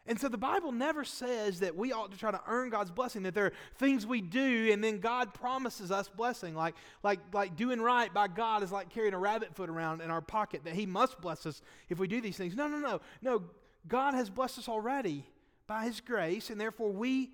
And 0.06 0.20
so 0.20 0.28
the 0.28 0.38
Bible 0.38 0.72
never 0.72 1.04
says 1.04 1.60
that 1.60 1.76
we 1.76 1.92
ought 1.92 2.12
to 2.12 2.18
try 2.18 2.32
to 2.32 2.42
earn 2.48 2.70
God's 2.70 2.92
blessing, 2.92 3.24
that 3.24 3.34
there 3.34 3.48
are 3.48 3.54
things 3.76 4.08
we 4.08 4.22
do 4.22 4.72
and 4.72 4.84
then 4.84 5.00
God 5.00 5.34
promises 5.34 5.92
us 5.92 6.10
blessing. 6.10 6.56
Like, 6.56 6.76
like, 7.04 7.20
like 7.34 7.56
doing 7.56 7.82
right 7.82 8.12
by 8.14 8.28
God 8.28 8.64
is 8.64 8.72
like 8.72 8.90
carrying 8.90 9.14
a 9.14 9.20
rabbit 9.20 9.56
foot 9.56 9.70
around 9.70 10.02
in 10.02 10.10
our 10.10 10.22
pocket, 10.22 10.64
that 10.66 10.74
He 10.74 10.86
must 10.86 11.20
bless 11.22 11.46
us 11.46 11.62
if 11.90 12.00
we 12.00 12.08
do 12.08 12.22
these 12.22 12.38
things. 12.38 12.56
No, 12.56 12.68
no, 12.68 12.80
no. 12.80 13.02
No, 13.22 13.44
God 13.88 14.14
has 14.14 14.30
blessed 14.30 14.60
us 14.60 14.70
already 14.70 15.26
by 15.68 15.86
His 15.86 16.02
grace, 16.02 16.50
and 16.50 16.60
therefore 16.60 16.92
we 16.92 17.30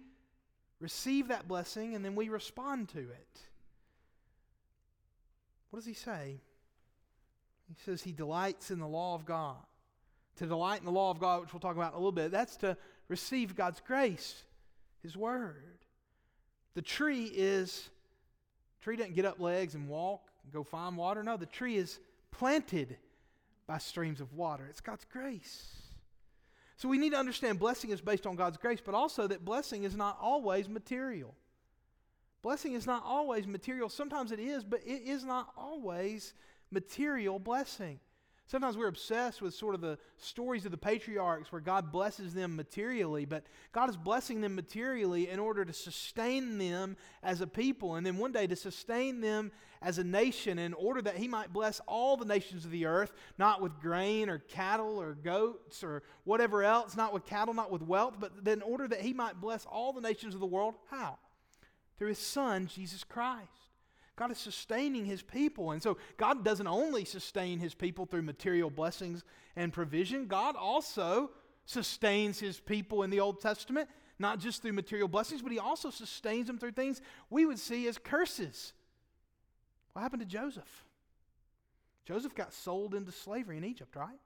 receive 0.79 1.29
that 1.29 1.47
blessing 1.47 1.95
and 1.95 2.03
then 2.03 2.15
we 2.15 2.29
respond 2.29 2.89
to 2.89 2.99
it. 2.99 3.39
What 5.75 5.81
does 5.81 5.87
He 5.87 5.93
say? 5.93 6.39
He 7.67 7.75
says 7.83 8.01
He 8.01 8.13
delights 8.13 8.71
in 8.71 8.79
the 8.79 8.87
law 8.87 9.13
of 9.13 9.25
God 9.25 9.57
to 10.37 10.45
delight 10.45 10.79
in 10.79 10.85
the 10.85 10.91
law 10.91 11.11
of 11.11 11.19
God, 11.19 11.41
which 11.41 11.51
we'll 11.51 11.59
talk 11.59 11.75
about 11.75 11.91
in 11.91 11.95
a 11.95 11.97
little 11.97 12.13
bit, 12.13 12.31
that's 12.31 12.55
to 12.57 12.77
receive 13.09 13.57
God's 13.57 13.81
grace, 13.85 14.45
His 15.03 15.17
Word. 15.17 15.79
The 16.75 16.81
tree 16.81 17.25
is, 17.25 17.89
tree 18.79 18.95
doesn't 18.95 19.15
get 19.15 19.25
up 19.25 19.41
legs 19.41 19.75
and 19.75 19.89
walk 19.89 20.21
and 20.45 20.53
go 20.53 20.63
find 20.63 20.95
water. 20.95 21.23
No, 21.23 21.35
the 21.35 21.45
tree 21.45 21.75
is 21.75 21.99
planted 22.31 22.95
by 23.67 23.77
streams 23.77 24.21
of 24.21 24.31
water. 24.31 24.67
It's 24.69 24.79
God's 24.79 25.05
grace. 25.11 25.73
So 26.77 26.87
we 26.87 26.97
need 26.97 27.09
to 27.09 27.17
understand 27.17 27.59
blessing 27.59 27.89
is 27.89 27.99
based 27.99 28.25
on 28.25 28.37
God's 28.37 28.55
grace, 28.55 28.79
but 28.79 28.95
also 28.95 29.27
that 29.27 29.43
blessing 29.43 29.83
is 29.83 29.97
not 29.97 30.17
always 30.21 30.69
material. 30.69 31.35
Blessing 32.45 32.73
is 32.73 32.85
not 32.85 33.01
always 33.03 33.47
material. 33.47 33.89
Sometimes 33.89 34.31
it 34.31 34.39
is, 34.39 34.63
but 34.63 34.79
it 34.85 35.01
is 35.01 35.23
not 35.23 35.51
always 35.57 36.35
material 36.69 37.39
blessing. 37.39 37.99
Sometimes 38.45 38.77
we're 38.77 38.85
obsessed 38.87 39.41
with 39.41 39.55
sort 39.55 39.73
of 39.73 39.81
the 39.81 39.97
stories 40.17 40.63
of 40.63 40.69
the 40.69 40.77
patriarchs 40.77 41.51
where 41.51 41.59
God 41.59 41.91
blesses 41.91 42.35
them 42.35 42.55
materially, 42.55 43.25
but 43.25 43.47
God 43.71 43.89
is 43.89 43.97
blessing 43.97 44.41
them 44.41 44.53
materially 44.53 45.27
in 45.27 45.39
order 45.39 45.65
to 45.65 45.73
sustain 45.73 46.59
them 46.59 46.97
as 47.23 47.41
a 47.41 47.47
people, 47.47 47.95
and 47.95 48.05
then 48.05 48.17
one 48.19 48.31
day 48.31 48.45
to 48.45 48.55
sustain 48.55 49.21
them 49.21 49.51
as 49.81 49.97
a 49.97 50.03
nation 50.03 50.59
in 50.59 50.75
order 50.75 51.01
that 51.01 51.17
He 51.17 51.27
might 51.27 51.51
bless 51.51 51.81
all 51.87 52.15
the 52.15 52.25
nations 52.25 52.63
of 52.63 52.69
the 52.69 52.85
earth, 52.85 53.11
not 53.39 53.59
with 53.59 53.79
grain 53.79 54.29
or 54.29 54.37
cattle 54.37 55.01
or 55.01 55.15
goats 55.15 55.83
or 55.83 56.03
whatever 56.25 56.61
else, 56.61 56.95
not 56.95 57.11
with 57.11 57.25
cattle, 57.25 57.55
not 57.55 57.71
with 57.71 57.81
wealth, 57.81 58.17
but 58.19 58.33
in 58.47 58.61
order 58.61 58.87
that 58.87 59.01
He 59.01 59.13
might 59.13 59.41
bless 59.41 59.65
all 59.65 59.93
the 59.93 59.99
nations 59.99 60.35
of 60.35 60.39
the 60.39 60.45
world. 60.45 60.75
How? 60.91 61.17
Through 61.97 62.09
His 62.09 62.19
Son, 62.19 62.67
Jesus 62.67 63.03
Christ. 63.03 63.65
God 64.15 64.31
is 64.31 64.37
sustaining 64.37 65.05
his 65.05 65.21
people. 65.21 65.71
And 65.71 65.83
so 65.83 65.97
God 66.17 66.45
doesn't 66.45 66.67
only 66.67 67.05
sustain 67.05 67.59
his 67.59 67.73
people 67.73 68.05
through 68.05 68.21
material 68.21 68.69
blessings 68.69 69.23
and 69.55 69.73
provision, 69.73 70.27
God 70.27 70.55
also 70.55 71.31
sustains 71.65 72.39
his 72.39 72.59
people 72.59 73.03
in 73.03 73.09
the 73.09 73.19
Old 73.19 73.41
Testament, 73.41 73.89
not 74.19 74.39
just 74.39 74.61
through 74.61 74.73
material 74.73 75.07
blessings, 75.07 75.41
but 75.41 75.51
he 75.51 75.59
also 75.59 75.89
sustains 75.89 76.47
them 76.47 76.57
through 76.57 76.71
things 76.71 77.01
we 77.29 77.45
would 77.45 77.59
see 77.59 77.87
as 77.87 77.97
curses. 77.97 78.73
What 79.93 80.03
happened 80.03 80.21
to 80.21 80.27
Joseph? 80.27 80.85
Joseph 82.05 82.35
got 82.35 82.53
sold 82.53 82.93
into 82.93 83.11
slavery 83.11 83.57
in 83.57 83.63
Egypt, 83.63 83.95
right? 83.95 84.19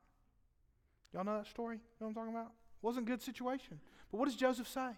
Y'all 1.14 1.24
know 1.24 1.38
that 1.38 1.48
story? 1.48 1.78
You 1.78 1.82
know 2.02 2.08
what 2.08 2.10
I'm 2.10 2.14
talking 2.16 2.36
about? 2.36 2.52
Wasn't 2.82 3.08
a 3.08 3.10
good 3.10 3.22
situation. 3.22 3.80
But 4.12 4.18
what 4.18 4.26
does 4.26 4.36
Joseph 4.36 4.68
say? 4.68 4.90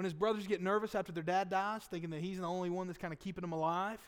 When 0.00 0.06
his 0.06 0.14
brothers 0.14 0.46
get 0.46 0.62
nervous 0.62 0.94
after 0.94 1.12
their 1.12 1.22
dad 1.22 1.50
dies, 1.50 1.82
thinking 1.84 2.08
that 2.08 2.22
he's 2.22 2.38
the 2.38 2.46
only 2.46 2.70
one 2.70 2.86
that's 2.86 2.98
kind 2.98 3.12
of 3.12 3.18
keeping 3.18 3.42
them 3.42 3.52
alive, 3.52 3.98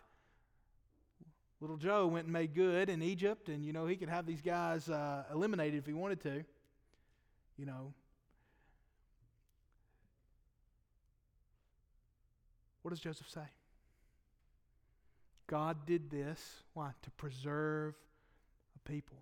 Little 1.60 1.76
Joe 1.76 2.06
went 2.06 2.24
and 2.24 2.32
made 2.32 2.54
good 2.54 2.88
in 2.88 3.02
Egypt, 3.02 3.50
and 3.50 3.62
you 3.62 3.74
know 3.74 3.84
he 3.84 3.96
could 3.96 4.08
have 4.08 4.24
these 4.24 4.40
guys 4.40 4.88
uh, 4.88 5.24
eliminated 5.30 5.78
if 5.78 5.84
he 5.84 5.92
wanted 5.92 6.22
to. 6.22 6.44
You 7.58 7.66
know. 7.66 7.92
What 12.80 12.92
does 12.92 13.00
Joseph 13.00 13.28
say? 13.28 13.44
God 15.46 15.84
did 15.84 16.08
this, 16.08 16.62
why? 16.72 16.92
To 17.02 17.10
preserve 17.10 17.96
a 18.76 18.88
people. 18.88 19.18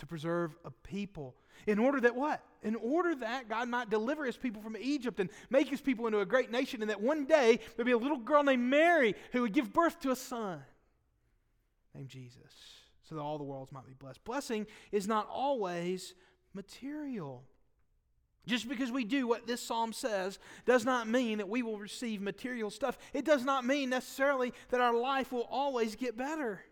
To 0.00 0.06
preserve 0.06 0.56
a 0.64 0.70
people. 0.70 1.36
In 1.66 1.78
order 1.78 2.00
that 2.00 2.16
what? 2.16 2.42
In 2.62 2.74
order 2.74 3.14
that 3.16 3.50
God 3.50 3.68
might 3.68 3.90
deliver 3.90 4.24
his 4.24 4.36
people 4.36 4.62
from 4.62 4.74
Egypt 4.80 5.20
and 5.20 5.28
make 5.50 5.68
his 5.68 5.82
people 5.82 6.06
into 6.06 6.20
a 6.20 6.26
great 6.26 6.50
nation, 6.50 6.80
and 6.80 6.90
that 6.90 7.02
one 7.02 7.26
day 7.26 7.60
there'd 7.76 7.84
be 7.84 7.92
a 7.92 7.98
little 7.98 8.16
girl 8.16 8.42
named 8.42 8.62
Mary 8.62 9.14
who 9.32 9.42
would 9.42 9.52
give 9.52 9.74
birth 9.74 10.00
to 10.00 10.10
a 10.10 10.16
son 10.16 10.62
named 11.94 12.08
Jesus, 12.08 12.40
so 13.02 13.14
that 13.14 13.20
all 13.20 13.36
the 13.36 13.44
worlds 13.44 13.72
might 13.72 13.86
be 13.86 13.92
blessed. 13.92 14.24
Blessing 14.24 14.66
is 14.90 15.06
not 15.06 15.28
always 15.30 16.14
material. 16.54 17.44
Just 18.46 18.70
because 18.70 18.90
we 18.90 19.04
do 19.04 19.28
what 19.28 19.46
this 19.46 19.60
psalm 19.60 19.92
says 19.92 20.38
does 20.64 20.86
not 20.86 21.08
mean 21.08 21.38
that 21.38 21.48
we 21.50 21.62
will 21.62 21.78
receive 21.78 22.22
material 22.22 22.70
stuff. 22.70 22.96
It 23.12 23.26
does 23.26 23.44
not 23.44 23.66
mean 23.66 23.90
necessarily 23.90 24.54
that 24.70 24.80
our 24.80 24.94
life 24.94 25.30
will 25.30 25.46
always 25.50 25.94
get 25.94 26.16
better. 26.16 26.62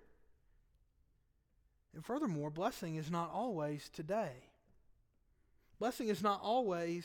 And 1.94 2.04
furthermore, 2.04 2.50
blessing 2.50 2.96
is 2.96 3.10
not 3.10 3.30
always 3.32 3.88
today. 3.88 4.32
Blessing 5.78 6.08
is 6.08 6.22
not 6.22 6.40
always 6.42 7.04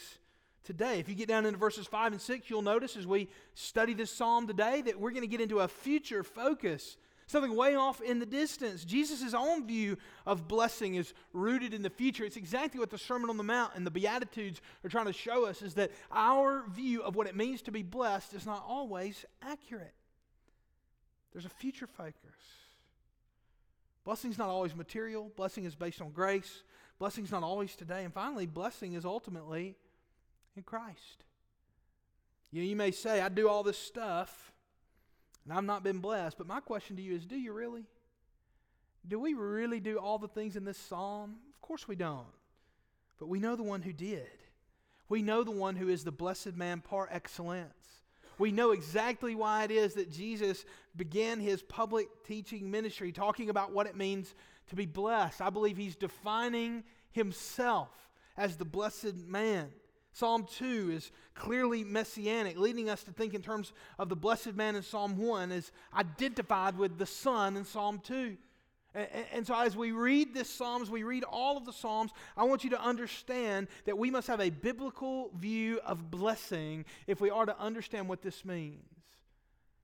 today. 0.63 0.99
If 0.99 1.09
you 1.09 1.15
get 1.15 1.27
down 1.27 1.45
into 1.45 1.57
verses 1.57 1.87
5 1.87 2.13
and 2.13 2.21
6, 2.21 2.49
you'll 2.49 2.61
notice 2.61 2.97
as 2.97 3.07
we 3.07 3.29
study 3.53 3.93
this 3.93 4.11
psalm 4.11 4.47
today 4.47 4.81
that 4.81 4.99
we're 4.99 5.11
going 5.11 5.21
to 5.21 5.27
get 5.27 5.41
into 5.41 5.59
a 5.59 5.67
future 5.67 6.23
focus 6.23 6.97
something 7.27 7.55
way 7.55 7.75
off 7.75 8.01
in 8.01 8.19
the 8.19 8.25
distance. 8.25 8.85
Jesus' 8.85 9.33
own 9.33 9.65
view 9.65 9.97
of 10.25 10.47
blessing 10.47 10.95
is 10.95 11.13
rooted 11.33 11.73
in 11.73 11.81
the 11.81 11.89
future. 11.89 12.23
It's 12.23 12.37
exactly 12.37 12.79
what 12.79 12.89
the 12.89 12.97
Sermon 12.97 13.29
on 13.29 13.37
the 13.37 13.43
Mount 13.43 13.73
and 13.75 13.85
the 13.85 13.91
Beatitudes 13.91 14.61
are 14.83 14.89
trying 14.89 15.05
to 15.05 15.13
show 15.13 15.45
us 15.45 15.61
is 15.61 15.73
that 15.75 15.91
our 16.11 16.63
view 16.69 17.01
of 17.01 17.15
what 17.15 17.27
it 17.27 17.35
means 17.35 17.61
to 17.63 17.71
be 17.71 17.83
blessed 17.83 18.33
is 18.33 18.45
not 18.45 18.63
always 18.67 19.25
accurate. 19.41 19.93
There's 21.31 21.45
a 21.45 21.49
future 21.49 21.87
focus. 21.87 22.13
Blessing 24.03 24.31
is 24.31 24.37
not 24.37 24.49
always 24.49 24.75
material, 24.75 25.31
blessing 25.35 25.65
is 25.65 25.75
based 25.75 26.01
on 26.01 26.11
grace. 26.11 26.63
Blessing 26.99 27.23
is 27.23 27.31
not 27.31 27.43
always 27.43 27.75
today. 27.75 28.03
And 28.03 28.13
finally, 28.13 28.45
blessing 28.45 28.93
is 28.93 29.05
ultimately 29.05 29.75
in 30.55 30.63
Christ. 30.63 31.23
You, 32.51 32.61
know, 32.61 32.67
you 32.67 32.75
may 32.75 32.91
say, 32.91 33.19
I 33.19 33.29
do 33.29 33.49
all 33.49 33.63
this 33.63 33.77
stuff 33.77 34.53
and 35.43 35.53
I've 35.53 35.63
not 35.63 35.83
been 35.83 35.99
blessed. 35.99 36.37
But 36.37 36.47
my 36.47 36.59
question 36.59 36.95
to 36.97 37.01
you 37.01 37.15
is 37.15 37.25
do 37.25 37.35
you 37.35 37.53
really? 37.53 37.85
Do 39.07 39.19
we 39.19 39.33
really 39.33 39.79
do 39.79 39.97
all 39.97 40.17
the 40.17 40.27
things 40.27 40.55
in 40.55 40.63
this 40.63 40.77
psalm? 40.77 41.35
Of 41.53 41.61
course 41.61 41.87
we 41.87 41.95
don't. 41.95 42.27
But 43.19 43.27
we 43.27 43.39
know 43.39 43.55
the 43.55 43.63
one 43.63 43.81
who 43.81 43.93
did. 43.93 44.27
We 45.09 45.21
know 45.21 45.43
the 45.43 45.51
one 45.51 45.75
who 45.75 45.89
is 45.89 46.03
the 46.03 46.11
blessed 46.11 46.55
man 46.55 46.81
par 46.81 47.09
excellence. 47.11 48.02
We 48.37 48.51
know 48.51 48.71
exactly 48.71 49.35
why 49.35 49.63
it 49.63 49.71
is 49.71 49.93
that 49.95 50.11
Jesus 50.11 50.65
began 50.95 51.39
his 51.39 51.61
public 51.61 52.07
teaching 52.25 52.69
ministry 52.69 53.11
talking 53.11 53.49
about 53.49 53.71
what 53.71 53.87
it 53.87 53.95
means 53.95 54.33
to 54.67 54.75
be 54.75 54.85
blessed. 54.85 55.41
I 55.41 55.49
believe 55.49 55.77
he's 55.77 55.95
defining 55.95 56.83
himself 57.11 57.89
as 58.37 58.57
the 58.57 58.65
blessed 58.65 59.15
man. 59.27 59.69
Psalm 60.13 60.45
2 60.57 60.91
is 60.93 61.11
clearly 61.33 61.83
messianic, 61.83 62.57
leading 62.57 62.89
us 62.89 63.03
to 63.03 63.11
think 63.11 63.33
in 63.33 63.41
terms 63.41 63.73
of 63.97 64.09
the 64.09 64.15
blessed 64.15 64.55
man 64.55 64.75
in 64.75 64.83
Psalm 64.83 65.17
1 65.17 65.51
is 65.51 65.71
identified 65.95 66.77
with 66.77 66.99
the 66.99 67.05
Son 67.05 67.57
in 67.57 67.65
Psalm 67.65 67.99
2. 68.03 68.37
And, 68.95 69.07
and, 69.33 69.47
so, 69.47 69.55
as 69.55 69.75
we 69.75 69.91
read 69.91 70.33
this 70.33 70.49
Psalms, 70.49 70.89
we 70.89 71.03
read 71.03 71.23
all 71.23 71.57
of 71.57 71.65
the 71.65 71.73
Psalms, 71.73 72.11
I 72.37 72.43
want 72.43 72.63
you 72.63 72.69
to 72.71 72.81
understand 72.81 73.67
that 73.85 73.97
we 73.97 74.11
must 74.11 74.27
have 74.27 74.39
a 74.39 74.49
biblical 74.49 75.31
view 75.35 75.79
of 75.85 76.11
blessing 76.11 76.85
if 77.07 77.19
we 77.19 77.29
are 77.29 77.45
to 77.45 77.59
understand 77.59 78.07
what 78.07 78.21
this 78.21 78.45
means. 78.45 78.83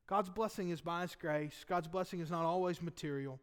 God's 0.08 0.30
blessing 0.30 0.70
is 0.70 0.82
by 0.82 1.02
His 1.02 1.16
grace, 1.16 1.66
God's 1.68 1.88
blessing 1.88 2.20
is 2.20 2.30
not 2.30 2.46
always 2.46 2.82
material. 2.82 3.40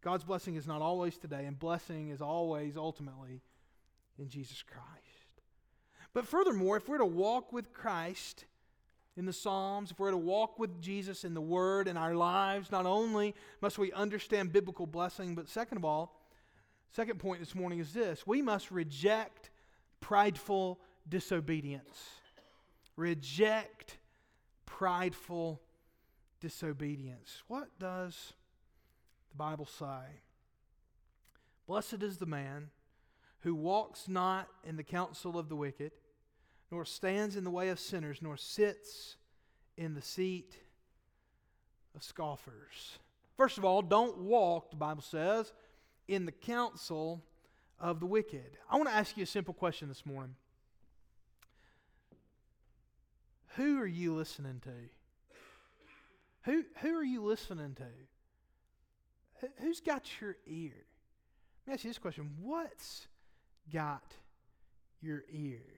God's 0.00 0.24
blessing 0.24 0.54
is 0.54 0.66
not 0.66 0.80
always 0.80 1.18
today, 1.18 1.44
and 1.44 1.58
blessing 1.58 2.10
is 2.10 2.22
always 2.22 2.76
ultimately 2.76 3.42
in 4.16 4.28
Jesus 4.28 4.62
Christ. 4.62 5.42
But 6.14 6.26
furthermore, 6.26 6.76
if 6.76 6.88
we're 6.88 6.98
to 6.98 7.04
walk 7.04 7.52
with 7.52 7.72
Christ 7.72 8.44
in 9.18 9.26
the 9.26 9.32
Psalms, 9.32 9.90
if 9.90 9.98
we're 9.98 10.12
to 10.12 10.16
walk 10.16 10.60
with 10.60 10.80
Jesus 10.80 11.24
in 11.24 11.34
the 11.34 11.40
Word 11.40 11.88
in 11.88 11.96
our 11.96 12.14
lives, 12.14 12.70
not 12.70 12.86
only 12.86 13.34
must 13.60 13.76
we 13.76 13.90
understand 13.92 14.52
biblical 14.52 14.86
blessing, 14.86 15.34
but 15.34 15.48
second 15.48 15.76
of 15.76 15.84
all, 15.84 16.22
second 16.92 17.18
point 17.18 17.40
this 17.40 17.52
morning 17.52 17.80
is 17.80 17.92
this 17.92 18.24
we 18.28 18.40
must 18.40 18.70
reject 18.70 19.50
prideful 19.98 20.78
disobedience. 21.08 22.10
Reject 22.94 23.98
prideful 24.66 25.60
disobedience. 26.40 27.42
What 27.48 27.76
does 27.80 28.34
the 29.30 29.36
Bible 29.36 29.66
say? 29.66 30.22
Blessed 31.66 32.04
is 32.04 32.18
the 32.18 32.26
man 32.26 32.70
who 33.40 33.56
walks 33.56 34.06
not 34.06 34.46
in 34.64 34.76
the 34.76 34.84
counsel 34.84 35.36
of 35.36 35.48
the 35.48 35.56
wicked, 35.56 35.90
nor 36.70 36.84
stands 36.84 37.36
in 37.36 37.44
the 37.44 37.50
way 37.50 37.68
of 37.68 37.80
sinners, 37.80 38.18
nor 38.20 38.36
sits 38.36 39.16
in 39.76 39.94
the 39.94 40.02
seat 40.02 40.56
of 41.94 42.02
scoffers. 42.02 42.98
First 43.36 43.58
of 43.58 43.64
all, 43.64 43.82
don't 43.82 44.18
walk, 44.18 44.70
the 44.70 44.76
Bible 44.76 45.02
says, 45.02 45.52
in 46.08 46.26
the 46.26 46.32
counsel 46.32 47.22
of 47.78 48.00
the 48.00 48.06
wicked. 48.06 48.58
I 48.68 48.76
want 48.76 48.88
to 48.88 48.94
ask 48.94 49.16
you 49.16 49.22
a 49.22 49.26
simple 49.26 49.54
question 49.54 49.88
this 49.88 50.04
morning. 50.04 50.34
Who 53.56 53.80
are 53.80 53.86
you 53.86 54.14
listening 54.14 54.60
to? 54.64 54.70
Who, 56.42 56.64
who 56.80 56.96
are 56.96 57.04
you 57.04 57.22
listening 57.22 57.74
to? 57.76 59.48
Who's 59.58 59.80
got 59.80 60.04
your 60.20 60.36
ear? 60.46 60.72
Let 61.66 61.66
me 61.66 61.74
ask 61.74 61.84
you 61.84 61.90
this 61.90 61.98
question 61.98 62.30
What's 62.40 63.06
got 63.72 64.14
your 65.00 65.24
ear? 65.30 65.77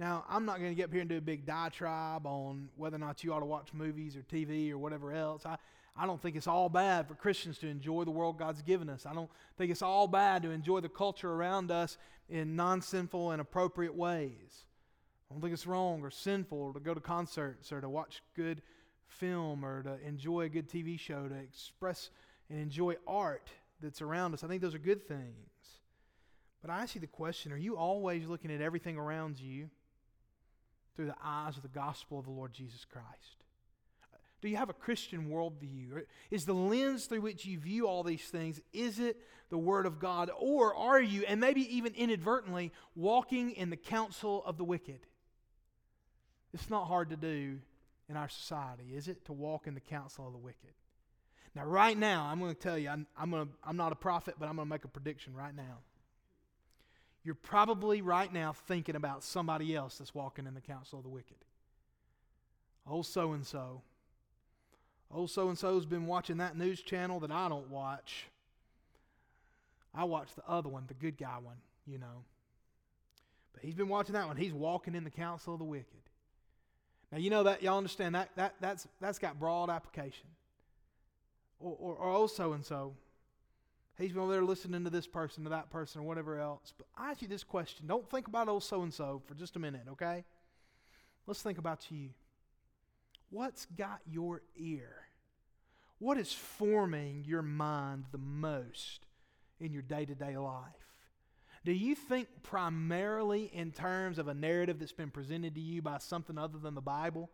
Now, 0.00 0.24
I'm 0.30 0.46
not 0.46 0.60
going 0.60 0.70
to 0.70 0.74
get 0.74 0.84
up 0.84 0.92
here 0.92 1.02
and 1.02 1.10
do 1.10 1.18
a 1.18 1.20
big 1.20 1.44
diatribe 1.44 2.26
on 2.26 2.70
whether 2.76 2.96
or 2.96 2.98
not 2.98 3.22
you 3.22 3.34
ought 3.34 3.40
to 3.40 3.46
watch 3.46 3.74
movies 3.74 4.16
or 4.16 4.22
TV 4.22 4.70
or 4.70 4.78
whatever 4.78 5.12
else. 5.12 5.44
I, 5.44 5.58
I 5.94 6.06
don't 6.06 6.20
think 6.22 6.36
it's 6.36 6.46
all 6.46 6.70
bad 6.70 7.06
for 7.06 7.14
Christians 7.14 7.58
to 7.58 7.68
enjoy 7.68 8.04
the 8.04 8.10
world 8.10 8.38
God's 8.38 8.62
given 8.62 8.88
us. 8.88 9.04
I 9.04 9.12
don't 9.12 9.28
think 9.58 9.70
it's 9.70 9.82
all 9.82 10.08
bad 10.08 10.42
to 10.44 10.52
enjoy 10.52 10.80
the 10.80 10.88
culture 10.88 11.30
around 11.30 11.70
us 11.70 11.98
in 12.30 12.56
non 12.56 12.80
sinful 12.80 13.32
and 13.32 13.42
appropriate 13.42 13.94
ways. 13.94 14.64
I 15.30 15.34
don't 15.34 15.42
think 15.42 15.52
it's 15.52 15.66
wrong 15.66 16.00
or 16.02 16.10
sinful 16.10 16.72
to 16.72 16.80
go 16.80 16.94
to 16.94 17.00
concerts 17.00 17.70
or 17.70 17.82
to 17.82 17.88
watch 17.90 18.22
good 18.34 18.62
film 19.06 19.66
or 19.66 19.82
to 19.82 19.98
enjoy 20.02 20.42
a 20.42 20.48
good 20.48 20.70
TV 20.70 20.98
show, 20.98 21.28
to 21.28 21.34
express 21.34 22.08
and 22.48 22.58
enjoy 22.58 22.94
art 23.06 23.50
that's 23.82 24.00
around 24.00 24.32
us. 24.32 24.42
I 24.42 24.48
think 24.48 24.62
those 24.62 24.74
are 24.74 24.78
good 24.78 25.06
things. 25.06 25.34
But 26.62 26.70
I 26.70 26.80
ask 26.80 26.94
you 26.94 27.02
the 27.02 27.06
question 27.06 27.52
are 27.52 27.58
you 27.58 27.76
always 27.76 28.26
looking 28.26 28.50
at 28.50 28.62
everything 28.62 28.96
around 28.96 29.38
you 29.38 29.68
through 31.00 31.06
the 31.06 31.16
eyes 31.24 31.56
of 31.56 31.62
the 31.62 31.68
gospel 31.68 32.18
of 32.18 32.26
the 32.26 32.30
Lord 32.30 32.52
Jesus 32.52 32.84
Christ? 32.84 33.38
Do 34.42 34.50
you 34.50 34.58
have 34.58 34.68
a 34.68 34.74
Christian 34.74 35.30
worldview? 35.30 36.02
Is 36.30 36.44
the 36.44 36.52
lens 36.52 37.06
through 37.06 37.22
which 37.22 37.46
you 37.46 37.58
view 37.58 37.88
all 37.88 38.02
these 38.02 38.24
things, 38.24 38.60
is 38.74 38.98
it 38.98 39.16
the 39.48 39.56
Word 39.56 39.86
of 39.86 39.98
God? 39.98 40.30
Or 40.38 40.74
are 40.74 41.00
you, 41.00 41.24
and 41.26 41.40
maybe 41.40 41.62
even 41.74 41.94
inadvertently, 41.94 42.70
walking 42.94 43.52
in 43.52 43.70
the 43.70 43.78
counsel 43.78 44.44
of 44.44 44.58
the 44.58 44.64
wicked? 44.64 45.00
It's 46.52 46.68
not 46.68 46.86
hard 46.86 47.08
to 47.08 47.16
do 47.16 47.60
in 48.10 48.18
our 48.18 48.28
society, 48.28 48.94
is 48.94 49.08
it? 49.08 49.24
To 49.24 49.32
walk 49.32 49.66
in 49.66 49.72
the 49.72 49.80
counsel 49.80 50.26
of 50.26 50.34
the 50.34 50.38
wicked. 50.38 50.74
Now, 51.54 51.64
right 51.64 51.96
now, 51.96 52.26
I'm 52.26 52.40
going 52.40 52.54
to 52.54 52.60
tell 52.60 52.76
you, 52.76 52.90
I'm, 52.90 53.06
I'm, 53.18 53.30
to, 53.30 53.48
I'm 53.64 53.78
not 53.78 53.92
a 53.92 53.96
prophet, 53.96 54.34
but 54.38 54.50
I'm 54.50 54.56
going 54.56 54.68
to 54.68 54.70
make 54.70 54.84
a 54.84 54.88
prediction 54.88 55.34
right 55.34 55.56
now. 55.56 55.78
You're 57.22 57.34
probably 57.34 58.00
right 58.00 58.32
now 58.32 58.52
thinking 58.52 58.96
about 58.96 59.22
somebody 59.22 59.74
else 59.76 59.98
that's 59.98 60.14
walking 60.14 60.46
in 60.46 60.54
the 60.54 60.60
counsel 60.60 60.98
of 60.98 61.04
the 61.04 61.10
wicked. 61.10 61.36
Oh, 62.86 63.02
so 63.02 63.32
and 63.32 63.46
so. 63.46 63.82
Oh, 65.12 65.26
so 65.26 65.48
and 65.48 65.58
so's 65.58 65.84
been 65.84 66.06
watching 66.06 66.38
that 66.38 66.56
news 66.56 66.80
channel 66.80 67.20
that 67.20 67.30
I 67.30 67.48
don't 67.48 67.68
watch. 67.68 68.26
I 69.94 70.04
watch 70.04 70.28
the 70.34 70.48
other 70.48 70.68
one, 70.68 70.84
the 70.86 70.94
good 70.94 71.18
guy 71.18 71.38
one, 71.42 71.56
you 71.86 71.98
know. 71.98 72.24
But 73.52 73.64
he's 73.64 73.74
been 73.74 73.88
watching 73.88 74.12
that 74.14 74.26
one. 74.26 74.36
He's 74.36 74.52
walking 74.52 74.94
in 74.94 75.04
the 75.04 75.10
counsel 75.10 75.54
of 75.54 75.58
the 75.58 75.64
wicked. 75.64 75.86
Now, 77.10 77.18
you 77.18 77.28
know 77.28 77.42
that, 77.42 77.62
y'all 77.62 77.76
understand 77.76 78.14
that, 78.14 78.30
that 78.36 78.54
that's, 78.60 78.86
that's 79.00 79.18
got 79.18 79.38
broad 79.38 79.68
application. 79.68 80.28
Or, 81.58 81.76
or, 81.78 81.94
or 81.96 82.14
oh, 82.14 82.26
so 82.28 82.52
and 82.52 82.64
so. 82.64 82.94
He's 84.00 84.12
been 84.12 84.22
over 84.22 84.32
there 84.32 84.42
listening 84.42 84.84
to 84.84 84.90
this 84.90 85.06
person, 85.06 85.44
to 85.44 85.50
that 85.50 85.70
person, 85.70 86.00
or 86.00 86.04
whatever 86.04 86.38
else. 86.38 86.72
But 86.76 86.86
I 86.96 87.10
ask 87.10 87.20
you 87.20 87.28
this 87.28 87.44
question. 87.44 87.86
Don't 87.86 88.08
think 88.08 88.28
about 88.28 88.48
old 88.48 88.62
so 88.62 88.82
and 88.82 88.92
so 88.92 89.22
for 89.26 89.34
just 89.34 89.56
a 89.56 89.58
minute, 89.58 89.82
okay? 89.90 90.24
Let's 91.26 91.42
think 91.42 91.58
about 91.58 91.90
you. 91.90 92.10
What's 93.28 93.66
got 93.66 94.00
your 94.10 94.42
ear? 94.56 94.90
What 95.98 96.16
is 96.16 96.32
forming 96.32 97.24
your 97.26 97.42
mind 97.42 98.04
the 98.10 98.18
most 98.18 99.04
in 99.60 99.72
your 99.72 99.82
day 99.82 100.06
to 100.06 100.14
day 100.14 100.38
life? 100.38 100.64
Do 101.64 101.72
you 101.72 101.94
think 101.94 102.28
primarily 102.42 103.50
in 103.52 103.70
terms 103.70 104.18
of 104.18 104.28
a 104.28 104.34
narrative 104.34 104.78
that's 104.78 104.92
been 104.92 105.10
presented 105.10 105.54
to 105.56 105.60
you 105.60 105.82
by 105.82 105.98
something 105.98 106.38
other 106.38 106.58
than 106.58 106.74
the 106.74 106.80
Bible? 106.80 107.28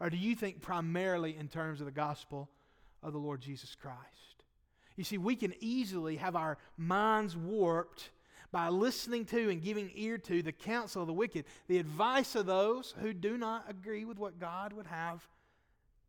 Or 0.00 0.10
do 0.10 0.16
you 0.16 0.34
think 0.34 0.60
primarily 0.60 1.36
in 1.36 1.46
terms 1.46 1.80
of 1.80 1.86
the 1.86 1.92
gospel 1.92 2.50
of 3.00 3.12
the 3.12 3.20
Lord 3.20 3.40
Jesus 3.40 3.76
Christ? 3.76 4.29
You 5.00 5.04
see, 5.04 5.16
we 5.16 5.34
can 5.34 5.54
easily 5.60 6.16
have 6.16 6.36
our 6.36 6.58
minds 6.76 7.34
warped 7.34 8.10
by 8.52 8.68
listening 8.68 9.24
to 9.24 9.48
and 9.48 9.62
giving 9.62 9.90
ear 9.94 10.18
to 10.18 10.42
the 10.42 10.52
counsel 10.52 11.00
of 11.00 11.06
the 11.06 11.14
wicked, 11.14 11.46
the 11.68 11.78
advice 11.78 12.34
of 12.34 12.44
those 12.44 12.94
who 13.00 13.14
do 13.14 13.38
not 13.38 13.64
agree 13.66 14.04
with 14.04 14.18
what 14.18 14.38
God 14.38 14.74
would 14.74 14.88
have 14.88 15.26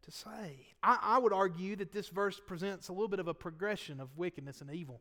to 0.02 0.12
say. 0.12 0.68
I, 0.84 0.98
I, 1.02 1.20
would 1.20 1.32
argue 1.32 1.78
that 1.78 1.94
this 1.94 2.10
verse 2.10 2.42
presents 2.46 2.90
a 2.90 2.92
little 2.92 3.08
bit 3.08 3.22
of 3.22 3.30
a 3.30 3.34
progression 3.34 4.02
of 4.02 4.18
wickedness 4.18 4.60
and 4.60 4.70
evil. 4.70 5.00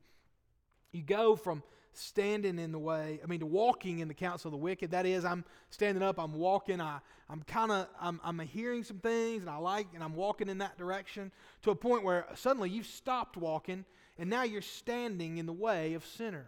You 0.92 1.02
go 1.02 1.36
from 1.36 1.62
standing 1.92 2.58
in 2.58 2.72
the 2.72 2.78
way, 2.78 3.20
I 3.22 3.26
mean, 3.26 3.40
to 3.40 3.46
walking 3.46 3.98
in 3.98 4.08
the 4.08 4.14
counsel 4.14 4.48
of 4.48 4.52
the 4.52 4.58
wicked. 4.58 4.92
That 4.92 5.06
is, 5.06 5.24
I'm 5.24 5.44
standing 5.70 6.02
up, 6.02 6.18
I'm 6.18 6.34
walking, 6.34 6.80
I, 6.80 7.00
I'm 7.28 7.42
kind 7.42 7.72
of, 7.72 7.88
I'm, 8.00 8.20
I'm 8.22 8.38
hearing 8.40 8.84
some 8.84 8.98
things, 8.98 9.42
and 9.42 9.50
I 9.50 9.56
like, 9.56 9.88
and 9.94 10.02
I'm 10.02 10.14
walking 10.14 10.48
in 10.48 10.58
that 10.58 10.78
direction 10.78 11.32
to 11.62 11.70
a 11.70 11.74
point 11.74 12.04
where 12.04 12.26
suddenly 12.34 12.70
you've 12.70 12.86
stopped 12.86 13.36
walking, 13.36 13.84
and 14.18 14.30
now 14.30 14.44
you're 14.44 14.62
standing 14.62 15.38
in 15.38 15.46
the 15.46 15.52
way 15.52 15.94
of 15.94 16.04
sinners. 16.04 16.44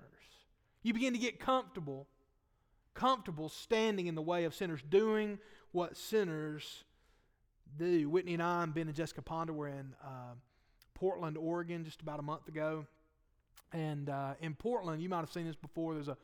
You 0.83 0.95
begin 0.95 1.13
to 1.13 1.19
get 1.19 1.41
comfortable, 1.41 2.07
comfortable 2.95 3.49
standing 3.49 4.07
in 4.07 4.15
the 4.15 4.23
way 4.23 4.45
of 4.45 4.55
sinners, 4.55 4.81
doing 4.89 5.39
what 5.73 5.97
sinners 5.97 6.85
do. 7.79 8.09
Whitney 8.09 8.35
and 8.35 8.43
I, 8.43 8.63
and 8.63 8.75
Ben 8.75 8.87
and 8.87 8.97
Jessica 8.97 9.23
Ponder, 9.23 9.53
were 9.53 9.69
in 9.69 9.95
uh, 10.05 10.35
Portland, 10.95 11.37
Oregon, 11.37 11.85
just 11.85 12.01
about 12.01 12.21
a 12.21 12.23
month 12.23 12.49
ago. 12.49 12.87
And 13.73 14.09
uh, 14.11 14.35
in 14.41 14.55
Portland, 14.55 15.03
you 15.03 15.09
might 15.09 15.21
have 15.21 15.33
seen 15.33 15.47
this 15.47 15.57
before. 15.57 15.95
There's 15.95 16.09
a 16.09 16.19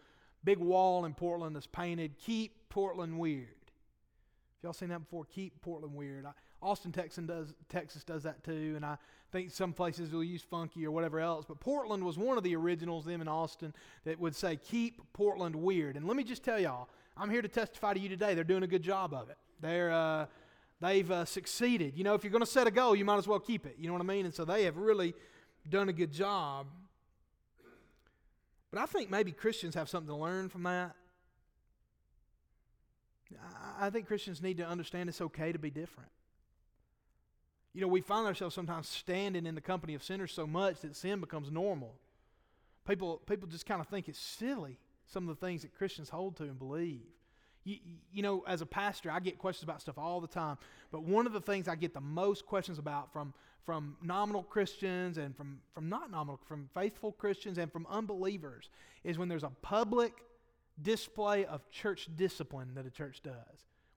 big 0.45 0.59
wall 0.59 1.05
in 1.05 1.15
Portland 1.15 1.57
that's 1.57 1.67
painted 1.67 2.19
"Keep 2.19 2.69
Portland 2.69 3.19
Weird." 3.19 3.49
Have 3.49 4.65
y'all 4.65 4.73
seen 4.73 4.89
that 4.89 5.01
before? 5.01 5.25
Keep 5.25 5.63
Portland 5.63 5.95
Weird. 5.95 6.27
I, 6.27 6.33
Austin, 6.61 6.91
Texas 6.91 7.25
does, 7.25 7.55
Texas 7.69 8.03
does 8.03 8.25
that 8.25 8.43
too, 8.43 8.73
and 8.75 8.85
I 8.85 8.99
think 9.31 9.51
some 9.51 9.73
places 9.73 10.11
will 10.11 10.25
use 10.25 10.43
funky 10.43 10.85
or 10.85 10.91
whatever 10.91 11.21
else. 11.21 11.45
But 11.47 11.61
Portland 11.61 12.03
was 12.03 12.19
one 12.19 12.37
of 12.37 12.45
the 12.45 12.57
originals, 12.57 13.05
them 13.05 13.21
in 13.21 13.29
Austin, 13.29 13.73
that 14.05 14.19
would 14.19 14.35
say, 14.35 14.57
keep 14.57 15.01
Portland 15.13 15.55
weird. 15.55 15.97
And 15.97 16.07
let 16.07 16.17
me 16.17 16.25
just 16.25 16.43
tell 16.43 16.59
y'all, 16.59 16.89
I'm 17.17 17.31
here 17.31 17.43
to 17.43 17.49
testify 17.49 17.95
to 17.95 18.01
you 18.01 18.09
today. 18.09 18.35
They're 18.35 18.45
doing 18.45 18.63
a 18.65 18.69
good 18.69 18.83
job 18.83 19.15
of 19.15 19.31
it. 19.31 19.37
They're, 19.61 19.93
uh, 19.93 20.27
they've 20.81 21.11
uh, 21.11 21.25
succeeded. 21.25 21.97
You 21.97 22.05
know, 22.05 22.15
if 22.15 22.25
you're 22.25 22.33
going 22.33 22.45
to 22.45 22.47
set 22.47 22.67
a 22.67 22.71
goal, 22.73 22.97
you 22.97 23.05
might 23.05 23.19
as 23.19 23.29
well 23.29 23.41
keep 23.41 23.67
it. 23.67 23.77
You 23.79 23.87
know 23.87 23.93
what 23.93 24.03
I 24.03 24.07
mean? 24.07 24.25
And 24.25 24.35
so 24.35 24.45
they 24.45 24.65
have 24.65 24.77
really 24.77 25.15
done 25.69 25.89
a 25.89 25.93
good 25.93 26.13
job. 26.13 26.67
But 28.71 28.81
I 28.81 28.87
think 28.87 29.11
maybe 29.11 29.33
Christians 29.33 29.75
have 29.75 29.89
something 29.89 30.09
to 30.09 30.17
learn 30.17 30.49
from 30.49 30.65
that. 30.65 30.95
I 33.79 33.91
think 33.91 34.07
Christians 34.07 34.43
need 34.43 34.57
to 34.59 34.67
understand 34.67 35.09
it's 35.09 35.21
okay 35.21 35.53
to 35.53 35.59
be 35.59 35.71
different. 35.71 36.11
You 37.75 37.83
know, 37.83 37.89
we 37.89 38.01
find 38.01 38.27
ourselves 38.27 38.55
sometimes 38.55 38.89
standing 38.89 39.47
in 39.47 39.55
the 39.55 39.61
company 39.61 39.95
of 39.95 40.03
sinners 40.03 40.33
so 40.33 40.47
much 40.47 40.81
that 40.81 40.97
sin 40.97 41.21
becomes 41.21 41.51
normal. 41.51 41.95
People, 42.87 43.19
people 43.29 43.47
just 43.47 43.67
kind 43.67 43.81
of 43.81 43.89
think 43.89 44.09
it's 44.09 44.19
silly, 44.19 44.79
some 45.07 45.29
of 45.29 45.39
the 45.39 45.47
things 45.47 45.63
that 45.63 45.75
Christians 45.77 46.09
hold 46.09 46.37
to 46.39 46.45
and 46.45 46.59
believe. 46.59 47.03
You, 47.65 47.77
you 48.11 48.23
know, 48.23 48.45
as 48.49 48.63
a 48.63 48.67
pastor, 48.67 49.11
I 49.11 49.21
get 49.21 49.39
questions 49.39 49.65
about 49.65 49.83
stuff 49.83 49.99
all 49.99 50.21
the 50.21 50.27
time. 50.27 50.57
But 50.91 51.03
one 51.03 51.27
of 51.27 51.33
the 51.35 51.41
things 51.41 51.69
I 51.69 51.77
get 51.77 51.93
the 51.93 52.01
most 52.01 52.47
questions 52.47 52.79
about 52.79 53.13
from, 53.13 53.35
from 53.65 53.97
nominal 54.03 54.43
Christians 54.43 55.19
and 55.19 55.37
from, 55.37 55.61
from 55.75 55.89
not 55.89 56.11
nominal, 56.11 56.41
from 56.47 56.69
faithful 56.75 57.13
Christians 57.13 57.59
and 57.59 57.71
from 57.71 57.87
unbelievers 57.91 58.71
is 59.05 59.19
when 59.19 59.29
there's 59.29 59.43
a 59.43 59.53
public 59.63 60.13
display 60.83 61.45
of 61.45 61.69
church 61.71 62.09
discipline 62.17 62.75
that 62.75 62.87
a 62.87 62.91
church 62.91 63.23
does. 63.23 63.35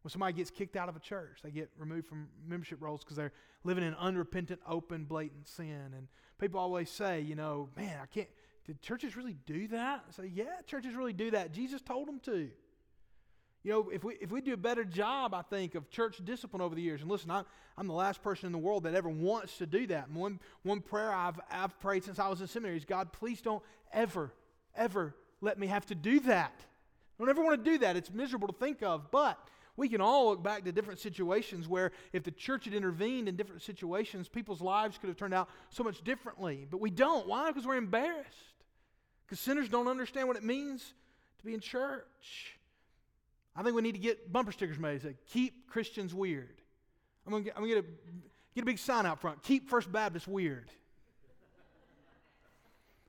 When 0.02 0.10
somebody 0.10 0.34
gets 0.34 0.50
kicked 0.50 0.76
out 0.76 0.90
of 0.90 0.96
a 0.96 1.00
church, 1.00 1.40
they 1.44 1.52
get 1.52 1.70
removed 1.78 2.08
from 2.08 2.28
membership 2.48 2.82
rolls 2.82 3.04
because 3.04 3.18
they're 3.18 3.34
living 3.64 3.84
in 3.84 3.94
unrepentant, 3.96 4.60
open, 4.68 5.06
blatant 5.06 5.48
sin. 5.48 5.94
And 5.96 6.08
people 6.40 6.60
always 6.60 6.90
say, 6.90 7.22
you 7.22 7.36
know, 7.36 7.70
man, 7.78 8.00
I 8.02 8.08
can't. 8.08 8.28
Did 8.66 8.82
churches 8.82 9.16
really 9.16 9.38
do 9.46 9.68
that? 9.70 10.04
I 10.08 10.12
say, 10.12 10.32
yeah, 10.34 10.62
churches 10.66 10.96
really 10.96 11.14
do 11.14 11.32
that. 11.32 11.52
Jesus 11.52 11.82
told 11.82 12.08
them 12.08 12.20
to. 12.26 12.50
You 13.64 13.72
know, 13.72 13.90
if 13.90 14.04
we, 14.04 14.16
if 14.20 14.32
we 14.32 14.42
do 14.42 14.54
a 14.54 14.58
better 14.58 14.84
job, 14.84 15.34
I 15.34 15.44
think, 15.44 15.76
of 15.76 15.90
church 15.90 16.20
discipline 16.24 16.62
over 16.62 16.74
the 16.74 16.82
years, 16.82 17.02
and 17.02 17.12
listen, 17.12 17.30
I'm, 17.30 17.46
I'm 17.78 17.88
the 17.88 17.94
last 17.94 18.24
person 18.24 18.48
in 18.48 18.52
the 18.52 18.58
world 18.58 18.84
that 18.84 18.96
ever 18.96 19.10
wants 19.10 19.58
to 19.60 19.68
do 19.68 19.86
that. 19.88 20.10
One, 20.10 20.40
one 20.64 20.82
prayer 20.82 21.14
I've, 21.14 21.40
I've 21.52 21.80
prayed 21.80 22.04
since 22.04 22.18
I 22.18 22.28
was 22.28 22.42
in 22.42 22.48
seminary 22.48 22.78
is 22.78 22.86
God, 22.86 23.14
please 23.14 23.40
don't 23.42 23.64
ever, 23.94 24.34
ever 24.76 25.16
let 25.42 25.60
me 25.60 25.68
have 25.68 25.86
to 25.88 25.96
do 25.96 26.20
that. 26.22 26.54
I 26.58 27.24
don't 27.24 27.30
ever 27.30 27.44
want 27.44 27.64
to 27.64 27.72
do 27.72 27.78
that. 27.80 27.96
It's 27.96 28.12
miserable 28.12 28.48
to 28.48 28.54
think 28.54 28.82
of. 28.82 29.12
But 29.12 29.38
we 29.78 29.90
can 29.90 30.02
all 30.02 30.30
look 30.30 30.42
back 30.42 30.64
to 30.66 30.72
different 30.72 31.00
situations 31.00 31.68
where 31.68 31.92
if 32.14 32.24
the 32.24 32.32
church 32.32 32.66
had 32.66 32.74
intervened 32.74 33.28
in 33.28 33.36
different 33.36 33.62
situations, 33.62 34.28
people's 34.28 34.62
lives 34.62 34.98
could 34.98 35.08
have 35.08 35.18
turned 35.18 35.34
out 35.34 35.50
so 35.70 35.84
much 35.84 36.04
differently. 36.04 36.68
But 36.70 36.82
we 36.82 36.90
don't. 36.90 37.28
Why? 37.28 37.50
Because 37.50 37.68
we're 37.68 37.78
embarrassed. 37.78 38.56
Because 39.26 39.40
sinners 39.40 39.70
don't 39.70 39.88
understand 39.88 40.28
what 40.28 40.38
it 40.38 40.44
means 40.44 40.94
to 41.40 41.46
be 41.46 41.54
in 41.54 41.60
church. 41.60 42.58
I 43.56 43.64
think 43.64 43.76
we 43.76 43.82
need 43.82 43.94
to 43.94 44.00
get 44.00 44.32
bumper 44.32 44.52
stickers 44.52 44.80
made 44.80 45.02
that 45.02 45.04
say, 45.04 45.16
keep 45.32 45.70
Christians 45.70 46.14
weird. 46.14 46.62
I'm 47.26 47.32
going 47.32 47.44
to 47.44 47.52
get, 47.52 47.78
a, 47.78 47.84
get 48.56 48.62
a 48.62 48.66
big 48.66 48.80
sign 48.80 49.06
out 49.06 49.20
front. 49.20 49.44
Keep 49.44 49.70
First 49.70 49.92
Baptist 49.92 50.28
weird. 50.28 50.70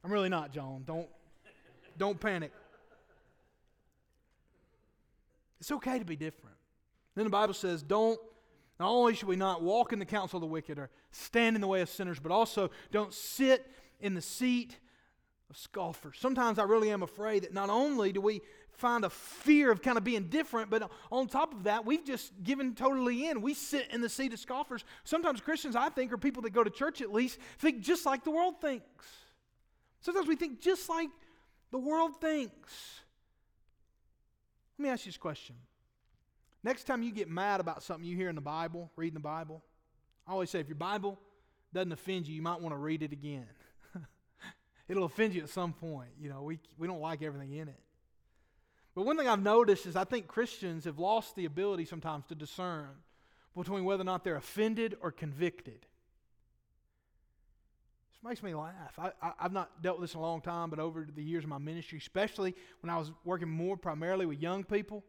I'm 0.05 0.11
really 0.11 0.29
not, 0.29 0.53
John. 0.53 0.83
Don't, 0.87 1.09
don't 1.97 2.19
panic. 2.19 2.53
It's 5.61 5.71
okay 5.71 5.99
to 6.01 6.05
be 6.05 6.17
different. 6.17 6.57
Then 7.15 7.25
the 7.25 7.31
Bible 7.31 7.55
says, 7.55 7.83
don't, 7.83 8.19
not 8.81 8.89
only 8.91 9.15
should 9.15 9.29
we 9.29 9.37
not 9.37 9.63
walk 9.63 9.93
in 9.93 10.01
the 10.01 10.05
counsel 10.05 10.39
of 10.39 10.41
the 10.41 10.47
wicked 10.47 10.77
or 10.77 10.91
stand 11.13 11.55
in 11.55 11.61
the 11.61 11.69
way 11.69 11.83
of 11.83 11.89
sinners, 11.89 12.19
but 12.19 12.33
also 12.33 12.71
don't 12.91 13.15
sit 13.15 13.71
in 14.01 14.15
the 14.15 14.23
seat 14.23 14.77
of 15.49 15.57
scoffers. 15.57 16.17
Sometimes 16.19 16.59
I 16.59 16.65
really 16.65 16.91
am 16.91 17.05
afraid 17.05 17.45
that 17.45 17.55
not 17.55 17.71
only 17.71 18.13
do 18.13 18.21
we 18.21 18.41
find 18.73 19.05
a 19.05 19.11
fear 19.11 19.71
of 19.71 19.83
kind 19.83 19.97
of 19.97 20.05
being 20.05 20.25
different, 20.29 20.71
but 20.71 20.91
on 21.11 21.29
top 21.29 21.55
of 21.55 21.65
that, 21.65 21.85
we've 21.85 22.05
just 22.05 22.33
given 22.43 22.75
totally 22.75 23.29
in. 23.29 23.43
We 23.43 23.55
sit 23.55 23.89
in 23.91 24.01
the 24.01 24.09
seat 24.09 24.33
of 24.33 24.39
scoffers. 24.39 24.85
Sometimes 25.05 25.41
Christians, 25.41 25.77
I 25.77 25.89
think, 25.89 26.13
or 26.13 26.19
people 26.19 26.43
that 26.43 26.51
go 26.51 26.65
to 26.65 26.71
church 26.71 27.01
at 27.01 27.13
least, 27.13 27.39
think 27.59 27.81
just 27.81 28.07
like 28.07 28.25
the 28.25 28.31
world 28.31 28.61
thinks. 28.61 29.07
Sometimes 30.01 30.27
we 30.27 30.37
think 30.37 30.61
just 30.61 30.89
like 30.89 31.11
the 31.71 31.79
world 31.79 32.21
thinks. 32.21 33.01
Let 34.79 34.83
me 34.83 34.89
ask 34.89 35.07
you 35.07 35.13
this 35.13 35.19
question. 35.19 35.55
Next 36.65 36.85
time 36.85 37.03
you 37.03 37.13
get 37.13 37.29
mad 37.29 37.61
about 37.61 37.83
something 37.83 38.05
you 38.05 38.17
hear 38.17 38.29
in 38.29 38.35
the 38.35 38.41
Bible, 38.41 38.91
reading 38.97 39.15
the 39.15 39.21
Bible, 39.21 39.63
I 40.27 40.33
always 40.33 40.51
say 40.51 40.61
if 40.61 40.69
your 40.69 40.77
Bible 40.77 41.19
doesn't 41.73 41.93
offend 41.93 42.27
you, 42.27 42.35
you 42.35 42.43
might 42.43 42.61
want 42.61 42.75
to 42.75 42.79
read 42.79 43.03
it 43.03 43.13
again. 43.13 43.47
It'll 44.89 45.05
offend 45.05 45.35
you 45.35 45.43
at 45.43 45.49
some 45.49 45.73
point. 45.73 46.11
You 46.21 46.29
know, 46.29 46.43
we, 46.43 46.59
we 46.79 46.87
don't 46.87 47.01
like 47.01 47.23
everything 47.23 47.53
in 47.53 47.69
it. 47.69 47.81
But 48.95 49.07
one 49.07 49.17
thing 49.17 49.29
I've 49.29 49.43
noticed 49.43 49.87
is 49.87 49.97
I 49.97 50.05
think 50.05 50.27
Christians 50.27 50.85
have 50.85 50.99
lost 50.99 51.35
the 51.35 51.47
ability 51.47 51.87
sometimes 51.87 52.27
to 52.27 52.35
discern 52.35 52.89
between 53.57 53.85
whether 53.85 54.03
or 54.03 54.05
not 54.05 54.25
they're 54.25 54.37
offended 54.37 54.97
or 55.01 55.11
convicted 55.11 55.87
This 58.11 58.23
makes 58.23 58.43
me 58.43 58.55
laugh. 58.55 58.99
I, 58.99 59.13
I, 59.23 59.33
have 59.39 59.53
not 59.53 59.83
dealt 59.83 59.99
with 59.99 60.11
this 60.11 60.15
in 60.15 60.21
a 60.21 60.23
long 60.23 60.41
time, 60.41 60.71
but 60.71 60.79
over 60.79 61.07
the 61.15 61.23
years 61.23 61.45
of 61.45 61.51
my 61.51 61.59
ministry, 61.59 61.99
especially 61.99 62.55
when 62.81 62.91
I 62.91 62.99
was 62.99 63.13
working 63.25 63.49
more 63.49 63.77
primarily 63.77 64.27
with 64.27 64.41
young 64.41 64.65
people, 64.65 65.05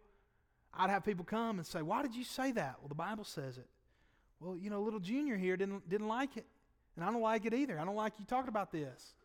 I'd 0.73 0.89
have 0.89 1.05
people 1.05 1.25
come 1.25 1.57
and 1.57 1.65
say, 1.65 1.81
Why 1.81 2.01
did 2.01 2.15
you 2.15 2.23
say 2.23 2.51
that? 2.53 2.75
Well, 2.79 2.89
the 2.89 2.95
Bible 2.95 3.23
says 3.23 3.57
it. 3.57 3.67
Well, 4.39 4.57
you 4.57 4.69
know, 4.69 4.81
little 4.81 4.99
junior 4.99 5.37
here 5.37 5.55
didn't, 5.55 5.87
didn't 5.87 6.07
like 6.07 6.35
it. 6.37 6.45
And 6.95 7.05
I 7.05 7.11
don't 7.11 7.21
like 7.21 7.45
it 7.45 7.53
either. 7.53 7.79
I 7.79 7.85
don't 7.85 7.95
like 7.95 8.13
you 8.19 8.25
talking 8.25 8.49
about 8.49 8.71
this. 8.71 9.15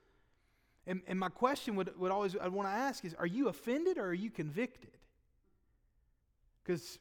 And, 0.89 1.03
and 1.07 1.21
my 1.21 1.29
question 1.29 1.77
would, 1.77 1.97
would 1.99 2.11
always, 2.11 2.35
I'd 2.41 2.51
want 2.51 2.67
to 2.67 2.73
ask 2.73 3.05
is, 3.05 3.15
are 3.15 3.27
you 3.27 3.49
offended 3.49 3.99
or 3.99 4.07
are 4.07 4.15
you 4.15 4.31
convicted? 4.31 4.97
Because 6.65 6.99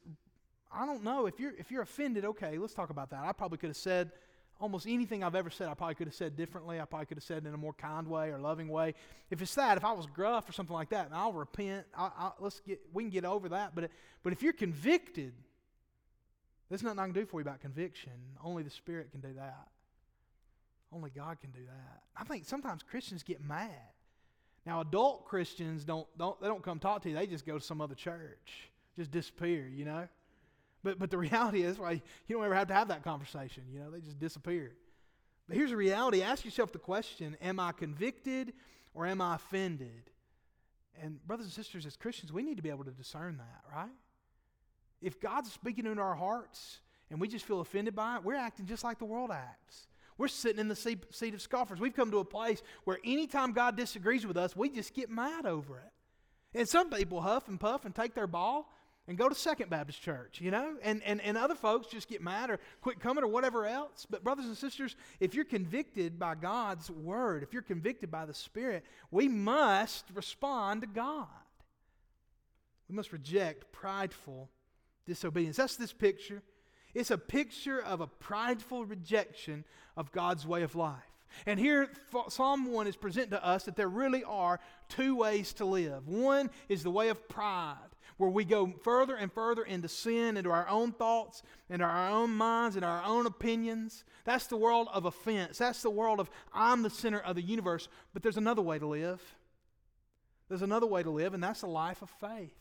I 0.71 0.85
don't 0.85 1.05
know. 1.05 1.25
If 1.25 1.39
you're, 1.39 1.53
if 1.57 1.71
you're 1.71 1.83
offended, 1.83 2.25
okay, 2.25 2.57
let's 2.57 2.73
talk 2.73 2.89
about 2.89 3.11
that. 3.11 3.23
I 3.23 3.31
probably 3.31 3.57
could 3.57 3.69
have 3.69 3.77
said 3.77 4.11
almost 4.59 4.87
anything 4.87 5.23
I've 5.23 5.35
ever 5.35 5.49
said, 5.49 5.69
I 5.69 5.73
probably 5.73 5.95
could 5.95 6.07
have 6.07 6.15
said 6.15 6.35
differently. 6.35 6.81
I 6.81 6.85
probably 6.85 7.05
could 7.05 7.17
have 7.17 7.23
said 7.23 7.45
in 7.45 7.53
a 7.53 7.57
more 7.57 7.73
kind 7.73 8.07
way 8.07 8.29
or 8.29 8.39
loving 8.39 8.67
way. 8.67 8.93
If 9.29 9.41
it's 9.41 9.55
that, 9.55 9.77
if 9.77 9.85
I 9.85 9.93
was 9.93 10.05
gruff 10.05 10.49
or 10.49 10.51
something 10.51 10.75
like 10.75 10.89
that, 10.89 11.05
and 11.05 11.15
I'll 11.15 11.31
repent. 11.31 11.85
I, 11.97 12.11
I, 12.17 12.31
let's 12.39 12.59
get, 12.59 12.81
we 12.91 13.03
can 13.03 13.09
get 13.09 13.23
over 13.23 13.47
that. 13.49 13.73
But, 13.73 13.89
but 14.21 14.33
if 14.33 14.43
you're 14.43 14.53
convicted, 14.53 15.31
there's 16.67 16.83
nothing 16.83 16.99
I 16.99 17.05
can 17.05 17.13
do 17.13 17.25
for 17.25 17.39
you 17.39 17.43
about 17.43 17.61
conviction. 17.61 18.11
Only 18.43 18.63
the 18.63 18.69
Spirit 18.69 19.11
can 19.11 19.21
do 19.21 19.33
that. 19.35 19.69
Only 20.91 21.09
God 21.09 21.39
can 21.39 21.51
do 21.51 21.65
that. 21.65 22.01
I 22.15 22.23
think 22.23 22.45
sometimes 22.45 22.83
Christians 22.83 23.23
get 23.23 23.43
mad. 23.43 23.71
Now, 24.65 24.81
adult 24.81 25.25
Christians 25.25 25.83
don't, 25.83 26.07
don't 26.17 26.39
they 26.41 26.47
don't 26.47 26.63
come 26.63 26.79
talk 26.79 27.01
to 27.03 27.09
you. 27.09 27.15
They 27.15 27.27
just 27.27 27.45
go 27.45 27.57
to 27.57 27.63
some 27.63 27.81
other 27.81 27.95
church, 27.95 28.69
just 28.95 29.11
disappear. 29.11 29.67
You 29.67 29.85
know. 29.85 30.07
But, 30.83 30.99
but 30.99 31.11
the 31.11 31.17
reality 31.17 31.63
is, 31.63 31.77
why 31.77 32.01
you 32.27 32.35
don't 32.35 32.43
ever 32.43 32.55
have 32.55 32.67
to 32.67 32.73
have 32.73 32.89
that 32.89 33.03
conversation. 33.03 33.63
You 33.71 33.79
know, 33.79 33.91
they 33.91 33.99
just 33.99 34.19
disappear. 34.19 34.73
But 35.47 35.57
here's 35.57 35.69
the 35.69 35.77
reality 35.77 36.21
ask 36.21 36.43
yourself 36.43 36.71
the 36.71 36.79
question 36.79 37.37
Am 37.41 37.59
I 37.59 37.71
convicted 37.71 38.53
or 38.93 39.05
am 39.05 39.21
I 39.21 39.35
offended? 39.35 40.09
And, 41.01 41.25
brothers 41.27 41.45
and 41.45 41.53
sisters, 41.53 41.85
as 41.85 41.95
Christians, 41.95 42.33
we 42.33 42.41
need 42.41 42.57
to 42.57 42.63
be 42.63 42.69
able 42.69 42.83
to 42.83 42.91
discern 42.91 43.37
that, 43.37 43.61
right? 43.71 43.91
If 44.99 45.21
God's 45.21 45.51
speaking 45.51 45.85
into 45.85 46.01
our 46.01 46.15
hearts 46.15 46.79
and 47.11 47.21
we 47.21 47.27
just 47.27 47.45
feel 47.45 47.61
offended 47.61 47.95
by 47.95 48.15
it, 48.15 48.23
we're 48.23 48.35
acting 48.35 48.65
just 48.65 48.83
like 48.83 48.97
the 48.97 49.05
world 49.05 49.29
acts. 49.31 49.87
We're 50.17 50.27
sitting 50.27 50.59
in 50.59 50.67
the 50.67 50.75
seat, 50.75 51.33
of 51.33 51.41
scoffers. 51.41 51.79
We've 51.79 51.95
come 51.95 52.11
to 52.11 52.19
a 52.19 52.25
place 52.25 52.61
where 52.85 52.97
anytime 53.03 53.51
God 53.53 53.75
disagrees 53.75 54.25
with 54.25 54.37
us, 54.37 54.55
we 54.55 54.69
just 54.69 54.93
get 54.93 55.09
mad 55.09 55.45
over 55.45 55.77
it. 55.77 56.57
And 56.57 56.67
some 56.67 56.89
people 56.89 57.21
huff 57.21 57.47
and 57.47 57.59
puff 57.59 57.85
and 57.85 57.93
take 57.93 58.15
their 58.15 58.27
ball 58.27 58.71
and 59.07 59.17
go 59.17 59.29
to 59.29 59.35
Second 59.35 59.69
Baptist 59.69 60.01
Church, 60.01 60.41
you 60.41 60.51
know? 60.51 60.75
And, 60.83 61.01
and, 61.03 61.21
and 61.21 61.37
other 61.37 61.55
folks 61.55 61.87
just 61.87 62.09
get 62.09 62.21
mad 62.21 62.49
or 62.49 62.59
quit 62.81 62.99
coming 62.99 63.23
or 63.23 63.27
whatever 63.27 63.65
else. 63.65 64.05
But, 64.09 64.23
brothers 64.23 64.45
and 64.45 64.57
sisters, 64.57 64.95
if 65.19 65.33
you're 65.33 65.45
convicted 65.45 66.19
by 66.19 66.35
God's 66.35 66.89
Word, 66.89 67.43
if 67.43 67.53
you're 67.53 67.61
convicted 67.61 68.11
by 68.11 68.25
the 68.25 68.33
Spirit, 68.33 68.83
we 69.11 69.27
must 69.27 70.05
respond 70.13 70.81
to 70.81 70.87
God. 70.87 71.27
We 72.89 72.95
must 72.95 73.13
reject 73.13 73.71
prideful 73.71 74.49
disobedience. 75.05 75.57
That's 75.57 75.77
this 75.77 75.93
picture. 75.93 76.41
It's 76.97 77.11
a 77.11 77.17
picture 77.19 77.79
of 77.79 78.01
a 78.01 78.07
prideful 78.07 78.83
rejection 78.83 79.65
of 79.95 80.11
God's 80.11 80.47
way 80.47 80.63
of 80.63 80.75
life. 80.75 80.95
And 81.45 81.59
here, 81.59 81.91
Psalm 82.29 82.73
1 82.73 82.87
is 82.87 82.95
presenting 82.95 83.29
to 83.31 83.45
us 83.45 83.65
that 83.65 83.75
there 83.75 83.87
really 83.87 84.23
are 84.23 84.59
two 84.89 85.15
ways 85.15 85.53
to 85.53 85.65
live. 85.65 86.07
One 86.07 86.49
is 86.69 86.81
the 86.81 86.89
way 86.89 87.09
of 87.09 87.29
pride, 87.29 87.77
where 88.17 88.31
we 88.31 88.45
go 88.45 88.73
further 88.83 89.15
and 89.15 89.31
further 89.31 89.63
into 89.63 89.87
sin, 89.87 90.37
into 90.37 90.49
our 90.49 90.67
own 90.67 90.91
thoughts, 90.91 91.43
into 91.69 91.85
our 91.85 92.09
own 92.09 92.31
minds, 92.31 92.75
into 92.75 92.87
our 92.87 93.03
own 93.03 93.27
opinions. 93.27 94.03
That's 94.23 94.47
the 94.47 94.57
world 94.57 94.87
of 94.91 95.05
offense. 95.05 95.59
That's 95.59 95.83
the 95.83 95.91
world 95.91 96.19
of 96.19 96.31
I'm 96.51 96.81
the 96.81 96.89
center 96.89 97.19
of 97.19 97.35
the 97.35 97.43
universe. 97.43 97.89
But 98.11 98.23
there's 98.23 98.37
another 98.37 98.63
way 98.63 98.79
to 98.79 98.87
live. 98.87 99.21
There's 100.49 100.63
another 100.63 100.87
way 100.87 101.03
to 101.03 101.11
live, 101.11 101.35
and 101.35 101.43
that's 101.43 101.61
a 101.61 101.67
life 101.67 102.01
of 102.01 102.09
faith 102.09 102.57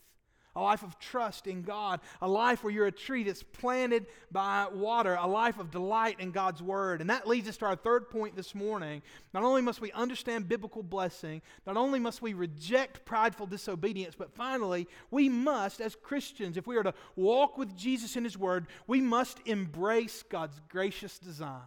a 0.57 0.61
life 0.61 0.83
of 0.83 0.99
trust 0.99 1.47
in 1.47 1.63
God, 1.63 2.01
a 2.21 2.29
life 2.29 2.65
where 2.65 2.73
you're 2.73 2.87
a 2.87 2.93
tree 2.93 3.23
that's 3.23 3.43
planted 3.43 4.07
by 4.33 4.67
water, 4.73 5.17
a 5.21 5.27
life 5.27 5.59
of 5.59 5.71
delight 5.71 6.19
in 6.19 6.31
God's 6.33 6.63
Word. 6.63 7.01
And 7.01 7.11
that 7.11 7.29
leads 7.29 7.49
us 7.49 7.59
to 7.59 7.67
our 7.67 7.77
third 7.77 8.11
point 8.11 8.35
this 8.35 8.55
morning. 8.55 9.03
Not 9.35 9.45
only 9.45 9.61
must 9.61 9.81
we 9.81 9.93
understand 9.93 10.49
biblical 10.49 10.83
blessing, 10.83 11.43
not 11.67 11.77
only 11.77 12.01
must 12.01 12.23
we 12.23 12.33
reject 12.35 13.05
prideful 13.05 13.47
disobedience, 13.47 14.15
but 14.17 14.35
finally, 14.35 14.89
we 15.11 15.29
must, 15.29 15.81
as 15.81 15.95
Christians, 15.95 16.57
if 16.57 16.67
we 16.67 16.77
are 16.77 16.83
to 16.83 16.95
walk 17.15 17.59
with 17.59 17.77
Jesus 17.77 18.17
in 18.17 18.25
His 18.25 18.39
Word, 18.39 18.67
we 18.87 19.01
must 19.01 19.39
embrace 19.45 20.25
God's 20.29 20.61
gracious 20.69 21.19
design 21.19 21.61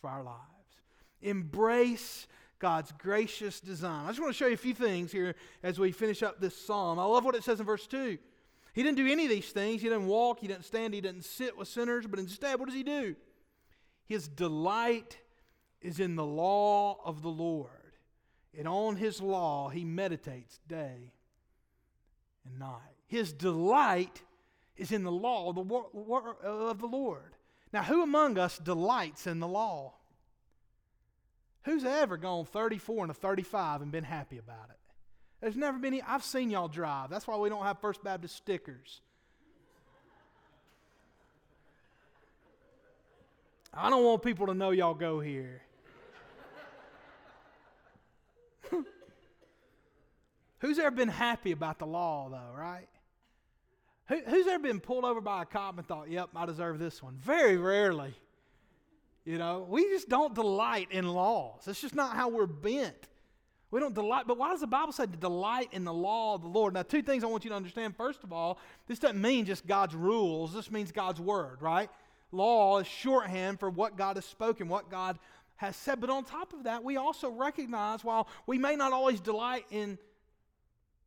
for 0.00 0.10
our 0.10 0.24
lives. 0.24 0.40
Embrace 1.22 2.26
God's 2.60 2.92
gracious 2.92 3.58
design. 3.58 4.04
I 4.04 4.08
just 4.08 4.20
want 4.20 4.32
to 4.32 4.38
show 4.38 4.46
you 4.46 4.54
a 4.54 4.58
few 4.58 4.74
things 4.74 5.10
here 5.10 5.34
as 5.62 5.80
we 5.80 5.90
finish 5.90 6.22
up 6.22 6.40
this 6.40 6.56
psalm. 6.56 6.98
I 6.98 7.04
love 7.04 7.24
what 7.24 7.34
it 7.34 7.42
says 7.42 7.58
in 7.58 7.66
verse 7.66 7.86
2. 7.86 8.18
He 8.72 8.82
didn't 8.82 8.98
do 8.98 9.10
any 9.10 9.24
of 9.24 9.30
these 9.30 9.50
things. 9.50 9.82
He 9.82 9.88
didn't 9.88 10.06
walk, 10.06 10.38
he 10.40 10.46
didn't 10.46 10.64
stand, 10.64 10.94
he 10.94 11.00
didn't 11.00 11.24
sit 11.24 11.56
with 11.56 11.66
sinners, 11.66 12.06
but 12.06 12.20
instead, 12.20 12.60
what 12.60 12.66
does 12.66 12.74
he 12.74 12.84
do? 12.84 13.16
His 14.06 14.28
delight 14.28 15.18
is 15.80 15.98
in 15.98 16.14
the 16.14 16.24
law 16.24 16.98
of 17.04 17.22
the 17.22 17.30
Lord. 17.30 17.70
And 18.56 18.68
on 18.68 18.96
his 18.96 19.20
law 19.20 19.68
he 19.68 19.84
meditates 19.84 20.60
day 20.68 21.12
and 22.44 22.58
night. 22.58 22.96
His 23.06 23.32
delight 23.32 24.22
is 24.76 24.92
in 24.92 25.02
the 25.02 25.12
law 25.12 25.48
of 25.48 25.54
the 26.80 26.86
Lord. 26.86 27.34
Now, 27.72 27.82
who 27.84 28.02
among 28.02 28.38
us 28.38 28.58
delights 28.58 29.26
in 29.26 29.40
the 29.40 29.48
law? 29.48 29.94
Who's 31.64 31.84
ever 31.84 32.16
gone 32.16 32.46
34 32.46 33.04
and 33.04 33.10
a 33.10 33.14
35 33.14 33.82
and 33.82 33.92
been 33.92 34.04
happy 34.04 34.38
about 34.38 34.70
it? 34.70 34.78
There's 35.40 35.56
never 35.56 35.78
been 35.78 35.94
any, 35.94 36.02
I've 36.02 36.24
seen 36.24 36.50
y'all 36.50 36.68
drive. 36.68 37.10
That's 37.10 37.26
why 37.26 37.36
we 37.36 37.48
don't 37.48 37.64
have 37.64 37.78
First 37.80 38.04
Baptist 38.04 38.36
stickers. 38.36 39.00
I 43.72 43.88
don't 43.88 44.04
want 44.04 44.22
people 44.22 44.46
to 44.48 44.54
know 44.54 44.70
y'all 44.70 44.94
go 44.94 45.20
here. 45.20 45.62
Who's 50.58 50.78
ever 50.78 50.90
been 50.90 51.08
happy 51.08 51.52
about 51.52 51.78
the 51.78 51.86
law, 51.86 52.28
though, 52.28 52.58
right? 52.58 52.88
Who, 54.08 54.18
who's 54.26 54.48
ever 54.48 54.62
been 54.62 54.80
pulled 54.80 55.04
over 55.04 55.20
by 55.20 55.42
a 55.42 55.44
cop 55.44 55.78
and 55.78 55.86
thought, 55.86 56.10
yep, 56.10 56.30
I 56.34 56.46
deserve 56.46 56.80
this 56.80 57.00
one? 57.02 57.14
Very 57.16 57.56
rarely. 57.56 58.14
You 59.30 59.38
know, 59.38 59.64
we 59.68 59.84
just 59.84 60.08
don't 60.08 60.34
delight 60.34 60.88
in 60.90 61.06
laws. 61.06 61.62
That's 61.64 61.80
just 61.80 61.94
not 61.94 62.16
how 62.16 62.28
we're 62.28 62.48
bent. 62.48 63.06
We 63.70 63.78
don't 63.78 63.94
delight, 63.94 64.24
but 64.26 64.36
why 64.36 64.50
does 64.50 64.58
the 64.58 64.66
Bible 64.66 64.92
say 64.92 65.06
to 65.06 65.16
delight 65.16 65.68
in 65.70 65.84
the 65.84 65.92
law 65.92 66.34
of 66.34 66.42
the 66.42 66.48
Lord? 66.48 66.74
Now, 66.74 66.82
two 66.82 67.00
things 67.00 67.22
I 67.22 67.28
want 67.28 67.44
you 67.44 67.50
to 67.50 67.54
understand. 67.54 67.94
First 67.96 68.24
of 68.24 68.32
all, 68.32 68.58
this 68.88 68.98
doesn't 68.98 69.22
mean 69.22 69.44
just 69.44 69.68
God's 69.68 69.94
rules, 69.94 70.52
this 70.52 70.68
means 70.68 70.90
God's 70.90 71.20
word, 71.20 71.62
right? 71.62 71.88
Law 72.32 72.80
is 72.80 72.88
shorthand 72.88 73.60
for 73.60 73.70
what 73.70 73.96
God 73.96 74.16
has 74.16 74.24
spoken, 74.24 74.66
what 74.66 74.90
God 74.90 75.16
has 75.54 75.76
said. 75.76 76.00
But 76.00 76.10
on 76.10 76.24
top 76.24 76.52
of 76.52 76.64
that, 76.64 76.82
we 76.82 76.96
also 76.96 77.30
recognize 77.30 78.02
while 78.02 78.26
we 78.48 78.58
may 78.58 78.74
not 78.74 78.92
always 78.92 79.20
delight 79.20 79.64
in 79.70 79.96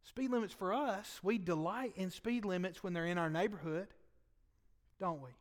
speed 0.04 0.32
limits 0.32 0.54
for 0.54 0.74
us, 0.74 1.20
we 1.24 1.38
delight 1.38 1.92
in 1.98 2.10
speed 2.10 2.46
limits 2.46 2.82
when 2.82 2.94
they're 2.94 3.06
in 3.06 3.18
our 3.18 3.30
neighborhood, 3.30 3.88
don't 4.98 5.22
we? 5.22 5.32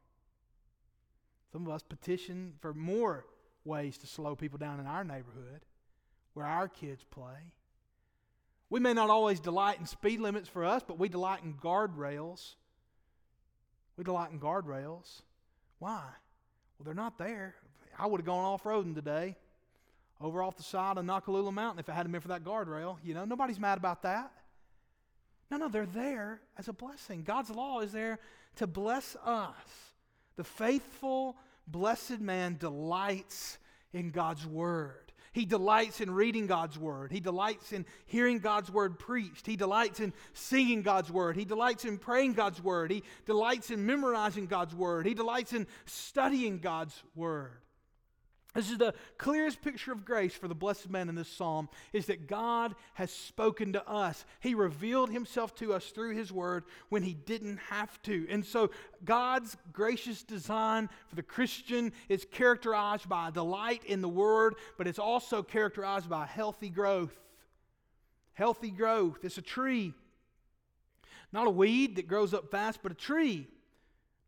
Some 1.52 1.66
of 1.66 1.72
us 1.72 1.82
petition 1.82 2.54
for 2.60 2.72
more 2.72 3.26
ways 3.64 3.98
to 3.98 4.06
slow 4.06 4.34
people 4.34 4.58
down 4.58 4.80
in 4.80 4.86
our 4.86 5.04
neighborhood 5.04 5.60
where 6.34 6.46
our 6.46 6.66
kids 6.66 7.04
play. 7.10 7.52
We 8.70 8.80
may 8.80 8.94
not 8.94 9.10
always 9.10 9.38
delight 9.38 9.78
in 9.78 9.86
speed 9.86 10.20
limits 10.20 10.48
for 10.48 10.64
us, 10.64 10.82
but 10.86 10.98
we 10.98 11.10
delight 11.10 11.42
in 11.44 11.54
guardrails. 11.54 12.54
We 13.98 14.04
delight 14.04 14.32
in 14.32 14.40
guardrails. 14.40 15.20
Why? 15.78 16.00
Well, 16.78 16.84
they're 16.84 16.94
not 16.94 17.18
there. 17.18 17.54
I 17.98 18.06
would 18.06 18.20
have 18.20 18.26
gone 18.26 18.44
off 18.46 18.64
roading 18.64 18.94
today 18.94 19.36
over 20.22 20.42
off 20.42 20.56
the 20.56 20.62
side 20.62 20.96
of 20.96 21.04
Nakalula 21.04 21.52
Mountain 21.52 21.80
if 21.80 21.88
it 21.88 21.92
hadn't 21.92 22.12
been 22.12 22.22
for 22.22 22.28
that 22.28 22.44
guardrail. 22.44 22.96
You 23.04 23.12
know, 23.12 23.26
nobody's 23.26 23.60
mad 23.60 23.76
about 23.76 24.02
that. 24.02 24.32
No, 25.50 25.58
no, 25.58 25.68
they're 25.68 25.84
there 25.84 26.40
as 26.56 26.68
a 26.68 26.72
blessing. 26.72 27.24
God's 27.24 27.50
law 27.50 27.80
is 27.80 27.92
there 27.92 28.18
to 28.56 28.66
bless 28.66 29.16
us. 29.22 29.91
The 30.36 30.44
faithful, 30.44 31.36
blessed 31.66 32.20
man 32.20 32.56
delights 32.58 33.58
in 33.92 34.10
God's 34.10 34.46
word. 34.46 35.12
He 35.32 35.46
delights 35.46 36.02
in 36.02 36.10
reading 36.10 36.46
God's 36.46 36.78
word. 36.78 37.10
He 37.10 37.20
delights 37.20 37.72
in 37.72 37.86
hearing 38.04 38.38
God's 38.38 38.70
word 38.70 38.98
preached. 38.98 39.46
He 39.46 39.56
delights 39.56 39.98
in 39.98 40.12
singing 40.34 40.82
God's 40.82 41.10
word. 41.10 41.36
He 41.36 41.46
delights 41.46 41.86
in 41.86 41.96
praying 41.96 42.34
God's 42.34 42.62
word. 42.62 42.90
He 42.90 43.02
delights 43.24 43.70
in 43.70 43.86
memorizing 43.86 44.46
God's 44.46 44.74
word. 44.74 45.06
He 45.06 45.14
delights 45.14 45.54
in 45.54 45.66
studying 45.86 46.58
God's 46.58 47.02
word. 47.14 47.62
This 48.54 48.70
is 48.70 48.76
the 48.76 48.92
clearest 49.16 49.62
picture 49.62 49.92
of 49.92 50.04
grace 50.04 50.34
for 50.34 50.46
the 50.46 50.54
blessed 50.54 50.90
man 50.90 51.08
in 51.08 51.14
this 51.14 51.28
psalm 51.28 51.70
is 51.94 52.06
that 52.06 52.26
God 52.26 52.74
has 52.94 53.10
spoken 53.10 53.72
to 53.72 53.88
us. 53.88 54.26
He 54.40 54.54
revealed 54.54 55.10
himself 55.10 55.54
to 55.56 55.72
us 55.72 55.86
through 55.86 56.14
his 56.14 56.30
word 56.30 56.64
when 56.90 57.02
he 57.02 57.14
didn't 57.14 57.56
have 57.70 58.00
to. 58.02 58.26
And 58.28 58.44
so 58.44 58.70
God's 59.04 59.56
gracious 59.72 60.22
design 60.22 60.90
for 61.08 61.16
the 61.16 61.22
Christian 61.22 61.92
is 62.10 62.26
characterized 62.30 63.08
by 63.08 63.28
a 63.28 63.32
delight 63.32 63.84
in 63.86 64.02
the 64.02 64.08
word, 64.08 64.56
but 64.76 64.86
it's 64.86 64.98
also 64.98 65.42
characterized 65.42 66.10
by 66.10 66.26
healthy 66.26 66.68
growth. 66.68 67.18
Healthy 68.34 68.70
growth. 68.70 69.18
It's 69.22 69.38
a 69.38 69.42
tree. 69.42 69.94
Not 71.32 71.46
a 71.46 71.50
weed 71.50 71.96
that 71.96 72.06
grows 72.06 72.34
up 72.34 72.50
fast, 72.50 72.80
but 72.82 72.92
a 72.92 72.96
tree 72.96 73.48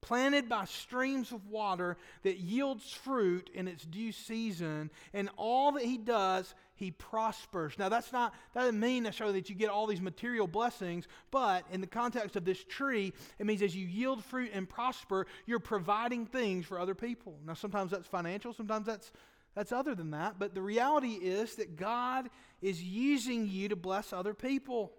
planted 0.04 0.50
by 0.50 0.66
streams 0.66 1.32
of 1.32 1.46
water 1.46 1.96
that 2.24 2.36
yields 2.36 2.92
fruit 2.92 3.48
in 3.54 3.66
its 3.66 3.86
due 3.86 4.12
season. 4.12 4.90
And 5.14 5.30
all 5.38 5.72
that 5.72 5.82
he 5.82 5.96
does, 5.96 6.54
he 6.74 6.90
prospers. 6.90 7.78
Now, 7.78 7.88
that's 7.88 8.12
not, 8.12 8.34
that 8.52 8.60
doesn't 8.60 8.78
mean 8.78 9.04
necessarily 9.04 9.40
that 9.40 9.48
you 9.48 9.54
get 9.54 9.70
all 9.70 9.86
these 9.86 10.02
material 10.02 10.46
blessings, 10.46 11.08
but 11.30 11.64
in 11.72 11.80
the 11.80 11.86
context 11.86 12.36
of 12.36 12.44
this 12.44 12.62
tree, 12.64 13.14
it 13.38 13.46
means 13.46 13.62
as 13.62 13.74
you 13.74 13.86
yield 13.86 14.22
fruit 14.22 14.50
and 14.52 14.68
prosper, 14.68 15.26
you're 15.46 15.58
providing 15.58 16.26
things 16.26 16.66
for 16.66 16.78
other 16.78 16.94
people. 16.94 17.38
Now, 17.46 17.54
sometimes 17.54 17.90
that's 17.90 18.06
financial, 18.06 18.52
sometimes 18.52 18.86
that's 18.86 19.10
that's 19.54 19.70
other 19.70 19.94
than 19.94 20.10
that, 20.10 20.34
but 20.36 20.52
the 20.52 20.60
reality 20.60 21.12
is 21.12 21.54
that 21.56 21.76
God 21.76 22.28
is 22.60 22.82
using 22.82 23.48
you 23.48 23.68
to 23.68 23.76
bless 23.76 24.12
other 24.12 24.34
people. 24.34 24.92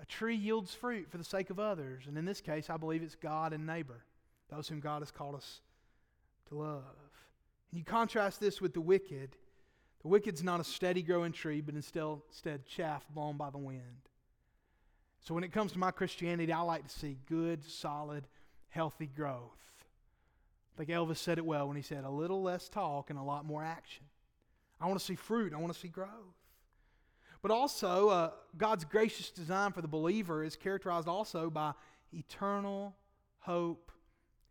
A 0.00 0.06
tree 0.06 0.36
yields 0.36 0.74
fruit 0.74 1.10
for 1.10 1.18
the 1.18 1.24
sake 1.24 1.50
of 1.50 1.58
others. 1.58 2.04
And 2.06 2.18
in 2.18 2.24
this 2.24 2.40
case, 2.40 2.68
I 2.68 2.76
believe 2.76 3.02
it's 3.02 3.14
God 3.14 3.52
and 3.52 3.66
neighbor, 3.66 4.04
those 4.50 4.68
whom 4.68 4.80
God 4.80 5.00
has 5.00 5.10
called 5.10 5.34
us 5.34 5.60
to 6.48 6.54
love. 6.56 6.82
And 7.70 7.78
you 7.78 7.84
contrast 7.84 8.40
this 8.40 8.60
with 8.60 8.74
the 8.74 8.80
wicked. 8.80 9.36
The 10.02 10.08
wicked's 10.08 10.42
not 10.42 10.60
a 10.60 10.64
steady 10.64 11.02
growing 11.02 11.32
tree, 11.32 11.60
but 11.60 11.74
instead, 11.74 12.18
instead 12.28 12.66
chaff 12.66 13.04
blown 13.14 13.36
by 13.36 13.50
the 13.50 13.58
wind. 13.58 13.80
So 15.20 15.34
when 15.34 15.42
it 15.42 15.52
comes 15.52 15.72
to 15.72 15.78
my 15.78 15.90
Christianity, 15.90 16.52
I 16.52 16.60
like 16.60 16.86
to 16.86 16.98
see 16.98 17.18
good, 17.28 17.64
solid, 17.64 18.28
healthy 18.68 19.06
growth. 19.06 19.58
I 20.74 20.78
think 20.78 20.90
Elvis 20.90 21.16
said 21.16 21.38
it 21.38 21.46
well 21.46 21.66
when 21.66 21.76
he 21.76 21.82
said, 21.82 22.04
a 22.04 22.10
little 22.10 22.42
less 22.42 22.68
talk 22.68 23.10
and 23.10 23.18
a 23.18 23.22
lot 23.22 23.44
more 23.44 23.64
action. 23.64 24.04
I 24.80 24.86
want 24.86 25.00
to 25.00 25.04
see 25.04 25.14
fruit, 25.14 25.54
I 25.54 25.56
want 25.56 25.72
to 25.72 25.78
see 25.78 25.88
growth. 25.88 26.10
But 27.46 27.54
also, 27.54 28.08
uh, 28.08 28.30
God's 28.58 28.84
gracious 28.84 29.30
design 29.30 29.70
for 29.70 29.80
the 29.80 29.86
believer 29.86 30.42
is 30.42 30.56
characterized 30.56 31.06
also 31.06 31.48
by 31.48 31.74
eternal 32.12 32.96
hope 33.38 33.92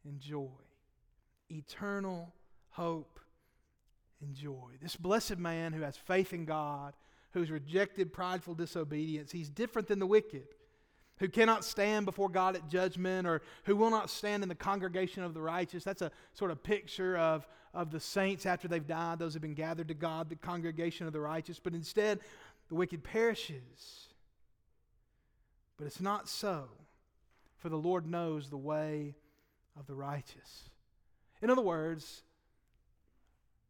and 0.06 0.18
joy. 0.18 0.48
Eternal 1.52 2.34
hope 2.70 3.20
and 4.22 4.34
joy. 4.34 4.78
This 4.82 4.96
blessed 4.96 5.40
man 5.40 5.74
who 5.74 5.82
has 5.82 5.98
faith 5.98 6.32
in 6.32 6.46
God, 6.46 6.94
who's 7.32 7.52
rejected 7.52 8.14
prideful 8.14 8.56
disobedience, 8.56 9.30
he's 9.30 9.50
different 9.50 9.90
than 9.90 10.00
the 10.00 10.08
wicked, 10.08 10.48
who 11.18 11.28
cannot 11.28 11.66
stand 11.66 12.06
before 12.06 12.30
God 12.30 12.56
at 12.56 12.70
judgment 12.70 13.28
or 13.28 13.42
who 13.66 13.76
will 13.76 13.90
not 13.90 14.10
stand 14.10 14.42
in 14.42 14.48
the 14.48 14.56
congregation 14.56 15.22
of 15.22 15.34
the 15.34 15.42
righteous. 15.42 15.84
That's 15.84 16.02
a 16.02 16.12
sort 16.34 16.52
of 16.52 16.64
picture 16.64 17.18
of, 17.18 17.46
of 17.74 17.92
the 17.92 18.00
saints 18.00 18.46
after 18.46 18.70
they've 18.70 18.88
died, 18.88 19.20
those 19.20 19.34
have 19.34 19.42
been 19.42 19.54
gathered 19.54 19.90
to 19.90 19.94
God, 19.94 20.30
the 20.30 20.38
congregation 20.38 21.08
of 21.08 21.14
the 21.14 21.20
righteous. 21.20 21.60
But 21.60 21.74
instead, 21.74 22.22
the 22.70 22.76
wicked 22.76 23.04
perishes. 23.04 24.10
But 25.78 25.88
it's 25.88 26.02
not 26.02 26.30
so, 26.30 26.70
for 27.58 27.70
the 27.70 27.78
Lord 27.78 28.08
knows 28.08 28.50
the 28.50 28.58
way 28.58 29.16
of 29.78 29.88
the 29.88 29.96
righteous. 29.96 30.70
In 31.42 31.50
other 31.50 31.62
words, 31.62 32.24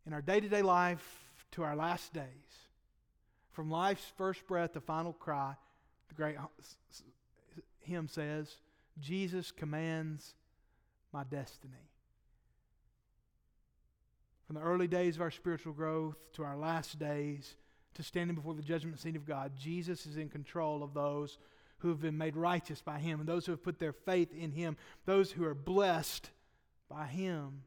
in 0.05 0.13
our 0.13 0.21
day 0.21 0.39
to 0.39 0.47
day 0.47 0.62
life 0.62 1.23
to 1.51 1.63
our 1.63 1.75
last 1.75 2.13
days, 2.13 2.23
from 3.51 3.71
life's 3.71 4.05
first 4.17 4.45
breath 4.45 4.73
to 4.73 4.81
final 4.81 5.13
cry, 5.13 5.55
the 6.10 6.15
great 6.15 6.36
hymn 7.79 8.08
says, 8.08 8.58
Jesus 8.99 9.51
commands 9.51 10.36
my 11.12 11.23
destiny. 11.23 11.73
From 14.45 14.58
the 14.58 14.62
early 14.62 14.88
days 14.88 15.15
of 15.15 15.21
our 15.21 15.31
spiritual 15.31 15.73
growth 15.73 16.17
to 16.34 16.43
our 16.43 16.58
last 16.58 16.99
days, 16.99 17.55
to 17.95 18.03
standing 18.03 18.36
before 18.36 18.53
the 18.53 18.62
judgment 18.62 18.99
seat 18.99 19.15
of 19.15 19.25
God, 19.25 19.53
Jesus 19.58 20.05
is 20.05 20.17
in 20.17 20.29
control 20.29 20.84
of 20.84 20.93
those 20.93 21.38
who 21.79 21.89
have 21.89 22.01
been 22.01 22.17
made 22.17 22.36
righteous 22.36 22.81
by 22.81 22.99
Him 22.99 23.19
and 23.19 23.27
those 23.27 23.45
who 23.45 23.51
have 23.51 23.63
put 23.63 23.79
their 23.79 23.93
faith 23.93 24.34
in 24.34 24.51
Him, 24.51 24.77
those 25.05 25.31
who 25.31 25.43
are 25.45 25.55
blessed 25.55 26.29
by 26.89 27.05
Him. 27.05 27.63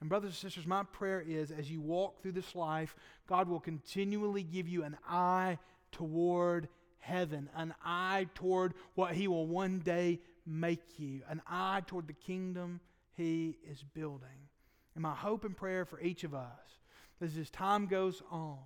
And, 0.00 0.08
brothers 0.08 0.30
and 0.30 0.36
sisters, 0.36 0.66
my 0.66 0.82
prayer 0.82 1.20
is 1.20 1.50
as 1.50 1.70
you 1.70 1.80
walk 1.80 2.20
through 2.20 2.32
this 2.32 2.54
life, 2.54 2.96
God 3.28 3.48
will 3.48 3.60
continually 3.60 4.42
give 4.42 4.68
you 4.68 4.82
an 4.84 4.96
eye 5.08 5.58
toward 5.92 6.68
heaven, 6.98 7.48
an 7.54 7.74
eye 7.84 8.26
toward 8.34 8.74
what 8.94 9.14
He 9.14 9.28
will 9.28 9.46
one 9.46 9.78
day 9.78 10.20
make 10.46 10.98
you, 10.98 11.22
an 11.28 11.40
eye 11.46 11.82
toward 11.86 12.08
the 12.08 12.14
kingdom 12.14 12.80
He 13.14 13.58
is 13.70 13.84
building. 13.94 14.48
And 14.94 15.02
my 15.02 15.14
hope 15.14 15.44
and 15.44 15.56
prayer 15.56 15.84
for 15.84 16.00
each 16.00 16.24
of 16.24 16.34
us 16.34 16.80
as 17.20 17.34
this 17.34 17.50
time 17.50 17.86
goes 17.86 18.22
on, 18.30 18.58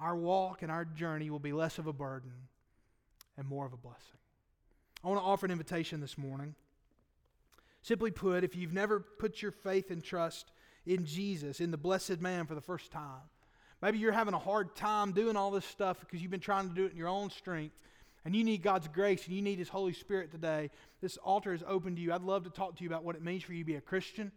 our 0.00 0.16
walk 0.16 0.62
and 0.62 0.70
our 0.70 0.84
journey 0.84 1.30
will 1.30 1.38
be 1.38 1.52
less 1.52 1.78
of 1.78 1.86
a 1.86 1.92
burden 1.92 2.32
and 3.36 3.46
more 3.46 3.66
of 3.66 3.72
a 3.72 3.76
blessing. 3.76 4.18
I 5.02 5.08
want 5.08 5.20
to 5.20 5.24
offer 5.24 5.46
an 5.46 5.52
invitation 5.52 6.00
this 6.00 6.18
morning. 6.18 6.54
Simply 7.82 8.10
put, 8.10 8.44
if 8.44 8.56
you've 8.56 8.72
never 8.72 9.00
put 9.00 9.40
your 9.40 9.52
faith 9.52 9.90
and 9.90 10.02
trust 10.02 10.50
in 10.84 11.04
Jesus, 11.04 11.60
in 11.60 11.70
the 11.70 11.76
blessed 11.76 12.20
man 12.20 12.46
for 12.46 12.54
the 12.54 12.60
first 12.60 12.90
time, 12.90 13.22
maybe 13.80 13.98
you're 13.98 14.12
having 14.12 14.34
a 14.34 14.38
hard 14.38 14.74
time 14.74 15.12
doing 15.12 15.36
all 15.36 15.50
this 15.50 15.64
stuff 15.64 16.00
because 16.00 16.20
you've 16.20 16.30
been 16.30 16.40
trying 16.40 16.68
to 16.68 16.74
do 16.74 16.84
it 16.86 16.92
in 16.92 16.98
your 16.98 17.08
own 17.08 17.30
strength, 17.30 17.76
and 18.24 18.34
you 18.34 18.42
need 18.42 18.62
God's 18.62 18.88
grace 18.88 19.24
and 19.26 19.34
you 19.34 19.42
need 19.42 19.58
His 19.58 19.68
Holy 19.68 19.92
Spirit 19.92 20.32
today, 20.32 20.70
this 21.00 21.16
altar 21.18 21.54
is 21.54 21.62
open 21.66 21.94
to 21.94 22.02
you. 22.02 22.12
I'd 22.12 22.22
love 22.22 22.44
to 22.44 22.50
talk 22.50 22.76
to 22.76 22.84
you 22.84 22.90
about 22.90 23.04
what 23.04 23.14
it 23.14 23.22
means 23.22 23.44
for 23.44 23.52
you 23.52 23.60
to 23.60 23.66
be 23.66 23.76
a 23.76 23.80
Christian. 23.80 24.32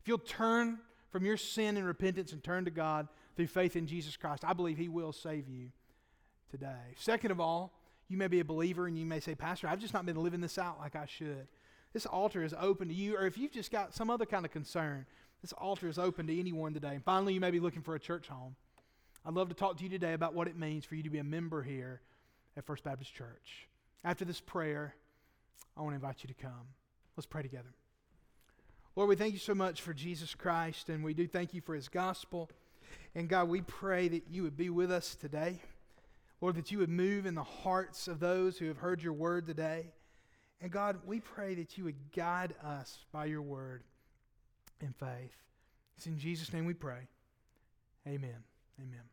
If 0.00 0.08
you'll 0.08 0.18
turn 0.18 0.78
from 1.10 1.24
your 1.24 1.36
sin 1.36 1.76
and 1.76 1.86
repentance 1.86 2.32
and 2.32 2.44
turn 2.44 2.66
to 2.66 2.70
God, 2.70 3.08
through 3.36 3.46
faith 3.46 3.76
in 3.76 3.86
Jesus 3.86 4.16
Christ. 4.16 4.44
I 4.44 4.52
believe 4.52 4.78
He 4.78 4.88
will 4.88 5.12
save 5.12 5.48
you 5.48 5.70
today. 6.50 6.94
Second 6.96 7.30
of 7.30 7.40
all, 7.40 7.72
you 8.08 8.16
may 8.16 8.28
be 8.28 8.40
a 8.40 8.44
believer 8.44 8.86
and 8.86 8.98
you 8.98 9.06
may 9.06 9.20
say, 9.20 9.34
Pastor, 9.34 9.68
I've 9.68 9.80
just 9.80 9.94
not 9.94 10.04
been 10.04 10.22
living 10.22 10.40
this 10.40 10.58
out 10.58 10.78
like 10.78 10.96
I 10.96 11.06
should. 11.06 11.46
This 11.92 12.06
altar 12.06 12.42
is 12.42 12.54
open 12.58 12.88
to 12.88 12.94
you, 12.94 13.16
or 13.16 13.26
if 13.26 13.36
you've 13.36 13.52
just 13.52 13.70
got 13.70 13.94
some 13.94 14.10
other 14.10 14.24
kind 14.26 14.44
of 14.44 14.50
concern, 14.50 15.06
this 15.42 15.52
altar 15.52 15.88
is 15.88 15.98
open 15.98 16.26
to 16.26 16.38
anyone 16.38 16.72
today. 16.72 16.94
And 16.94 17.04
finally, 17.04 17.34
you 17.34 17.40
may 17.40 17.50
be 17.50 17.60
looking 17.60 17.82
for 17.82 17.94
a 17.94 18.00
church 18.00 18.28
home. 18.28 18.56
I'd 19.24 19.34
love 19.34 19.48
to 19.48 19.54
talk 19.54 19.76
to 19.76 19.84
you 19.84 19.90
today 19.90 20.14
about 20.14 20.34
what 20.34 20.48
it 20.48 20.56
means 20.56 20.84
for 20.84 20.94
you 20.94 21.02
to 21.02 21.10
be 21.10 21.18
a 21.18 21.24
member 21.24 21.62
here 21.62 22.00
at 22.56 22.64
First 22.64 22.84
Baptist 22.84 23.14
Church. 23.14 23.68
After 24.04 24.24
this 24.24 24.40
prayer, 24.40 24.94
I 25.76 25.82
want 25.82 25.92
to 25.92 25.96
invite 25.96 26.22
you 26.22 26.28
to 26.28 26.34
come. 26.34 26.68
Let's 27.16 27.26
pray 27.26 27.42
together. 27.42 27.74
Lord, 28.96 29.08
we 29.08 29.16
thank 29.16 29.32
you 29.32 29.38
so 29.38 29.54
much 29.54 29.80
for 29.80 29.94
Jesus 29.94 30.34
Christ, 30.34 30.88
and 30.88 31.02
we 31.02 31.14
do 31.14 31.26
thank 31.26 31.54
you 31.54 31.60
for 31.60 31.74
his 31.74 31.88
gospel. 31.88 32.50
And 33.14 33.28
God, 33.28 33.48
we 33.48 33.60
pray 33.60 34.08
that 34.08 34.24
you 34.30 34.42
would 34.42 34.56
be 34.56 34.70
with 34.70 34.90
us 34.90 35.14
today. 35.14 35.60
Lord, 36.40 36.56
that 36.56 36.72
you 36.72 36.78
would 36.78 36.88
move 36.88 37.26
in 37.26 37.34
the 37.34 37.42
hearts 37.42 38.08
of 38.08 38.18
those 38.18 38.58
who 38.58 38.66
have 38.66 38.78
heard 38.78 39.02
your 39.02 39.12
word 39.12 39.46
today. 39.46 39.92
And 40.60 40.70
God, 40.70 40.98
we 41.06 41.20
pray 41.20 41.54
that 41.56 41.76
you 41.76 41.84
would 41.84 42.12
guide 42.14 42.54
us 42.64 43.04
by 43.12 43.26
your 43.26 43.42
word 43.42 43.82
in 44.80 44.92
faith. 44.92 45.34
It's 45.96 46.06
in 46.06 46.18
Jesus' 46.18 46.52
name 46.52 46.64
we 46.64 46.74
pray. 46.74 47.08
Amen. 48.06 48.42
Amen. 48.80 49.12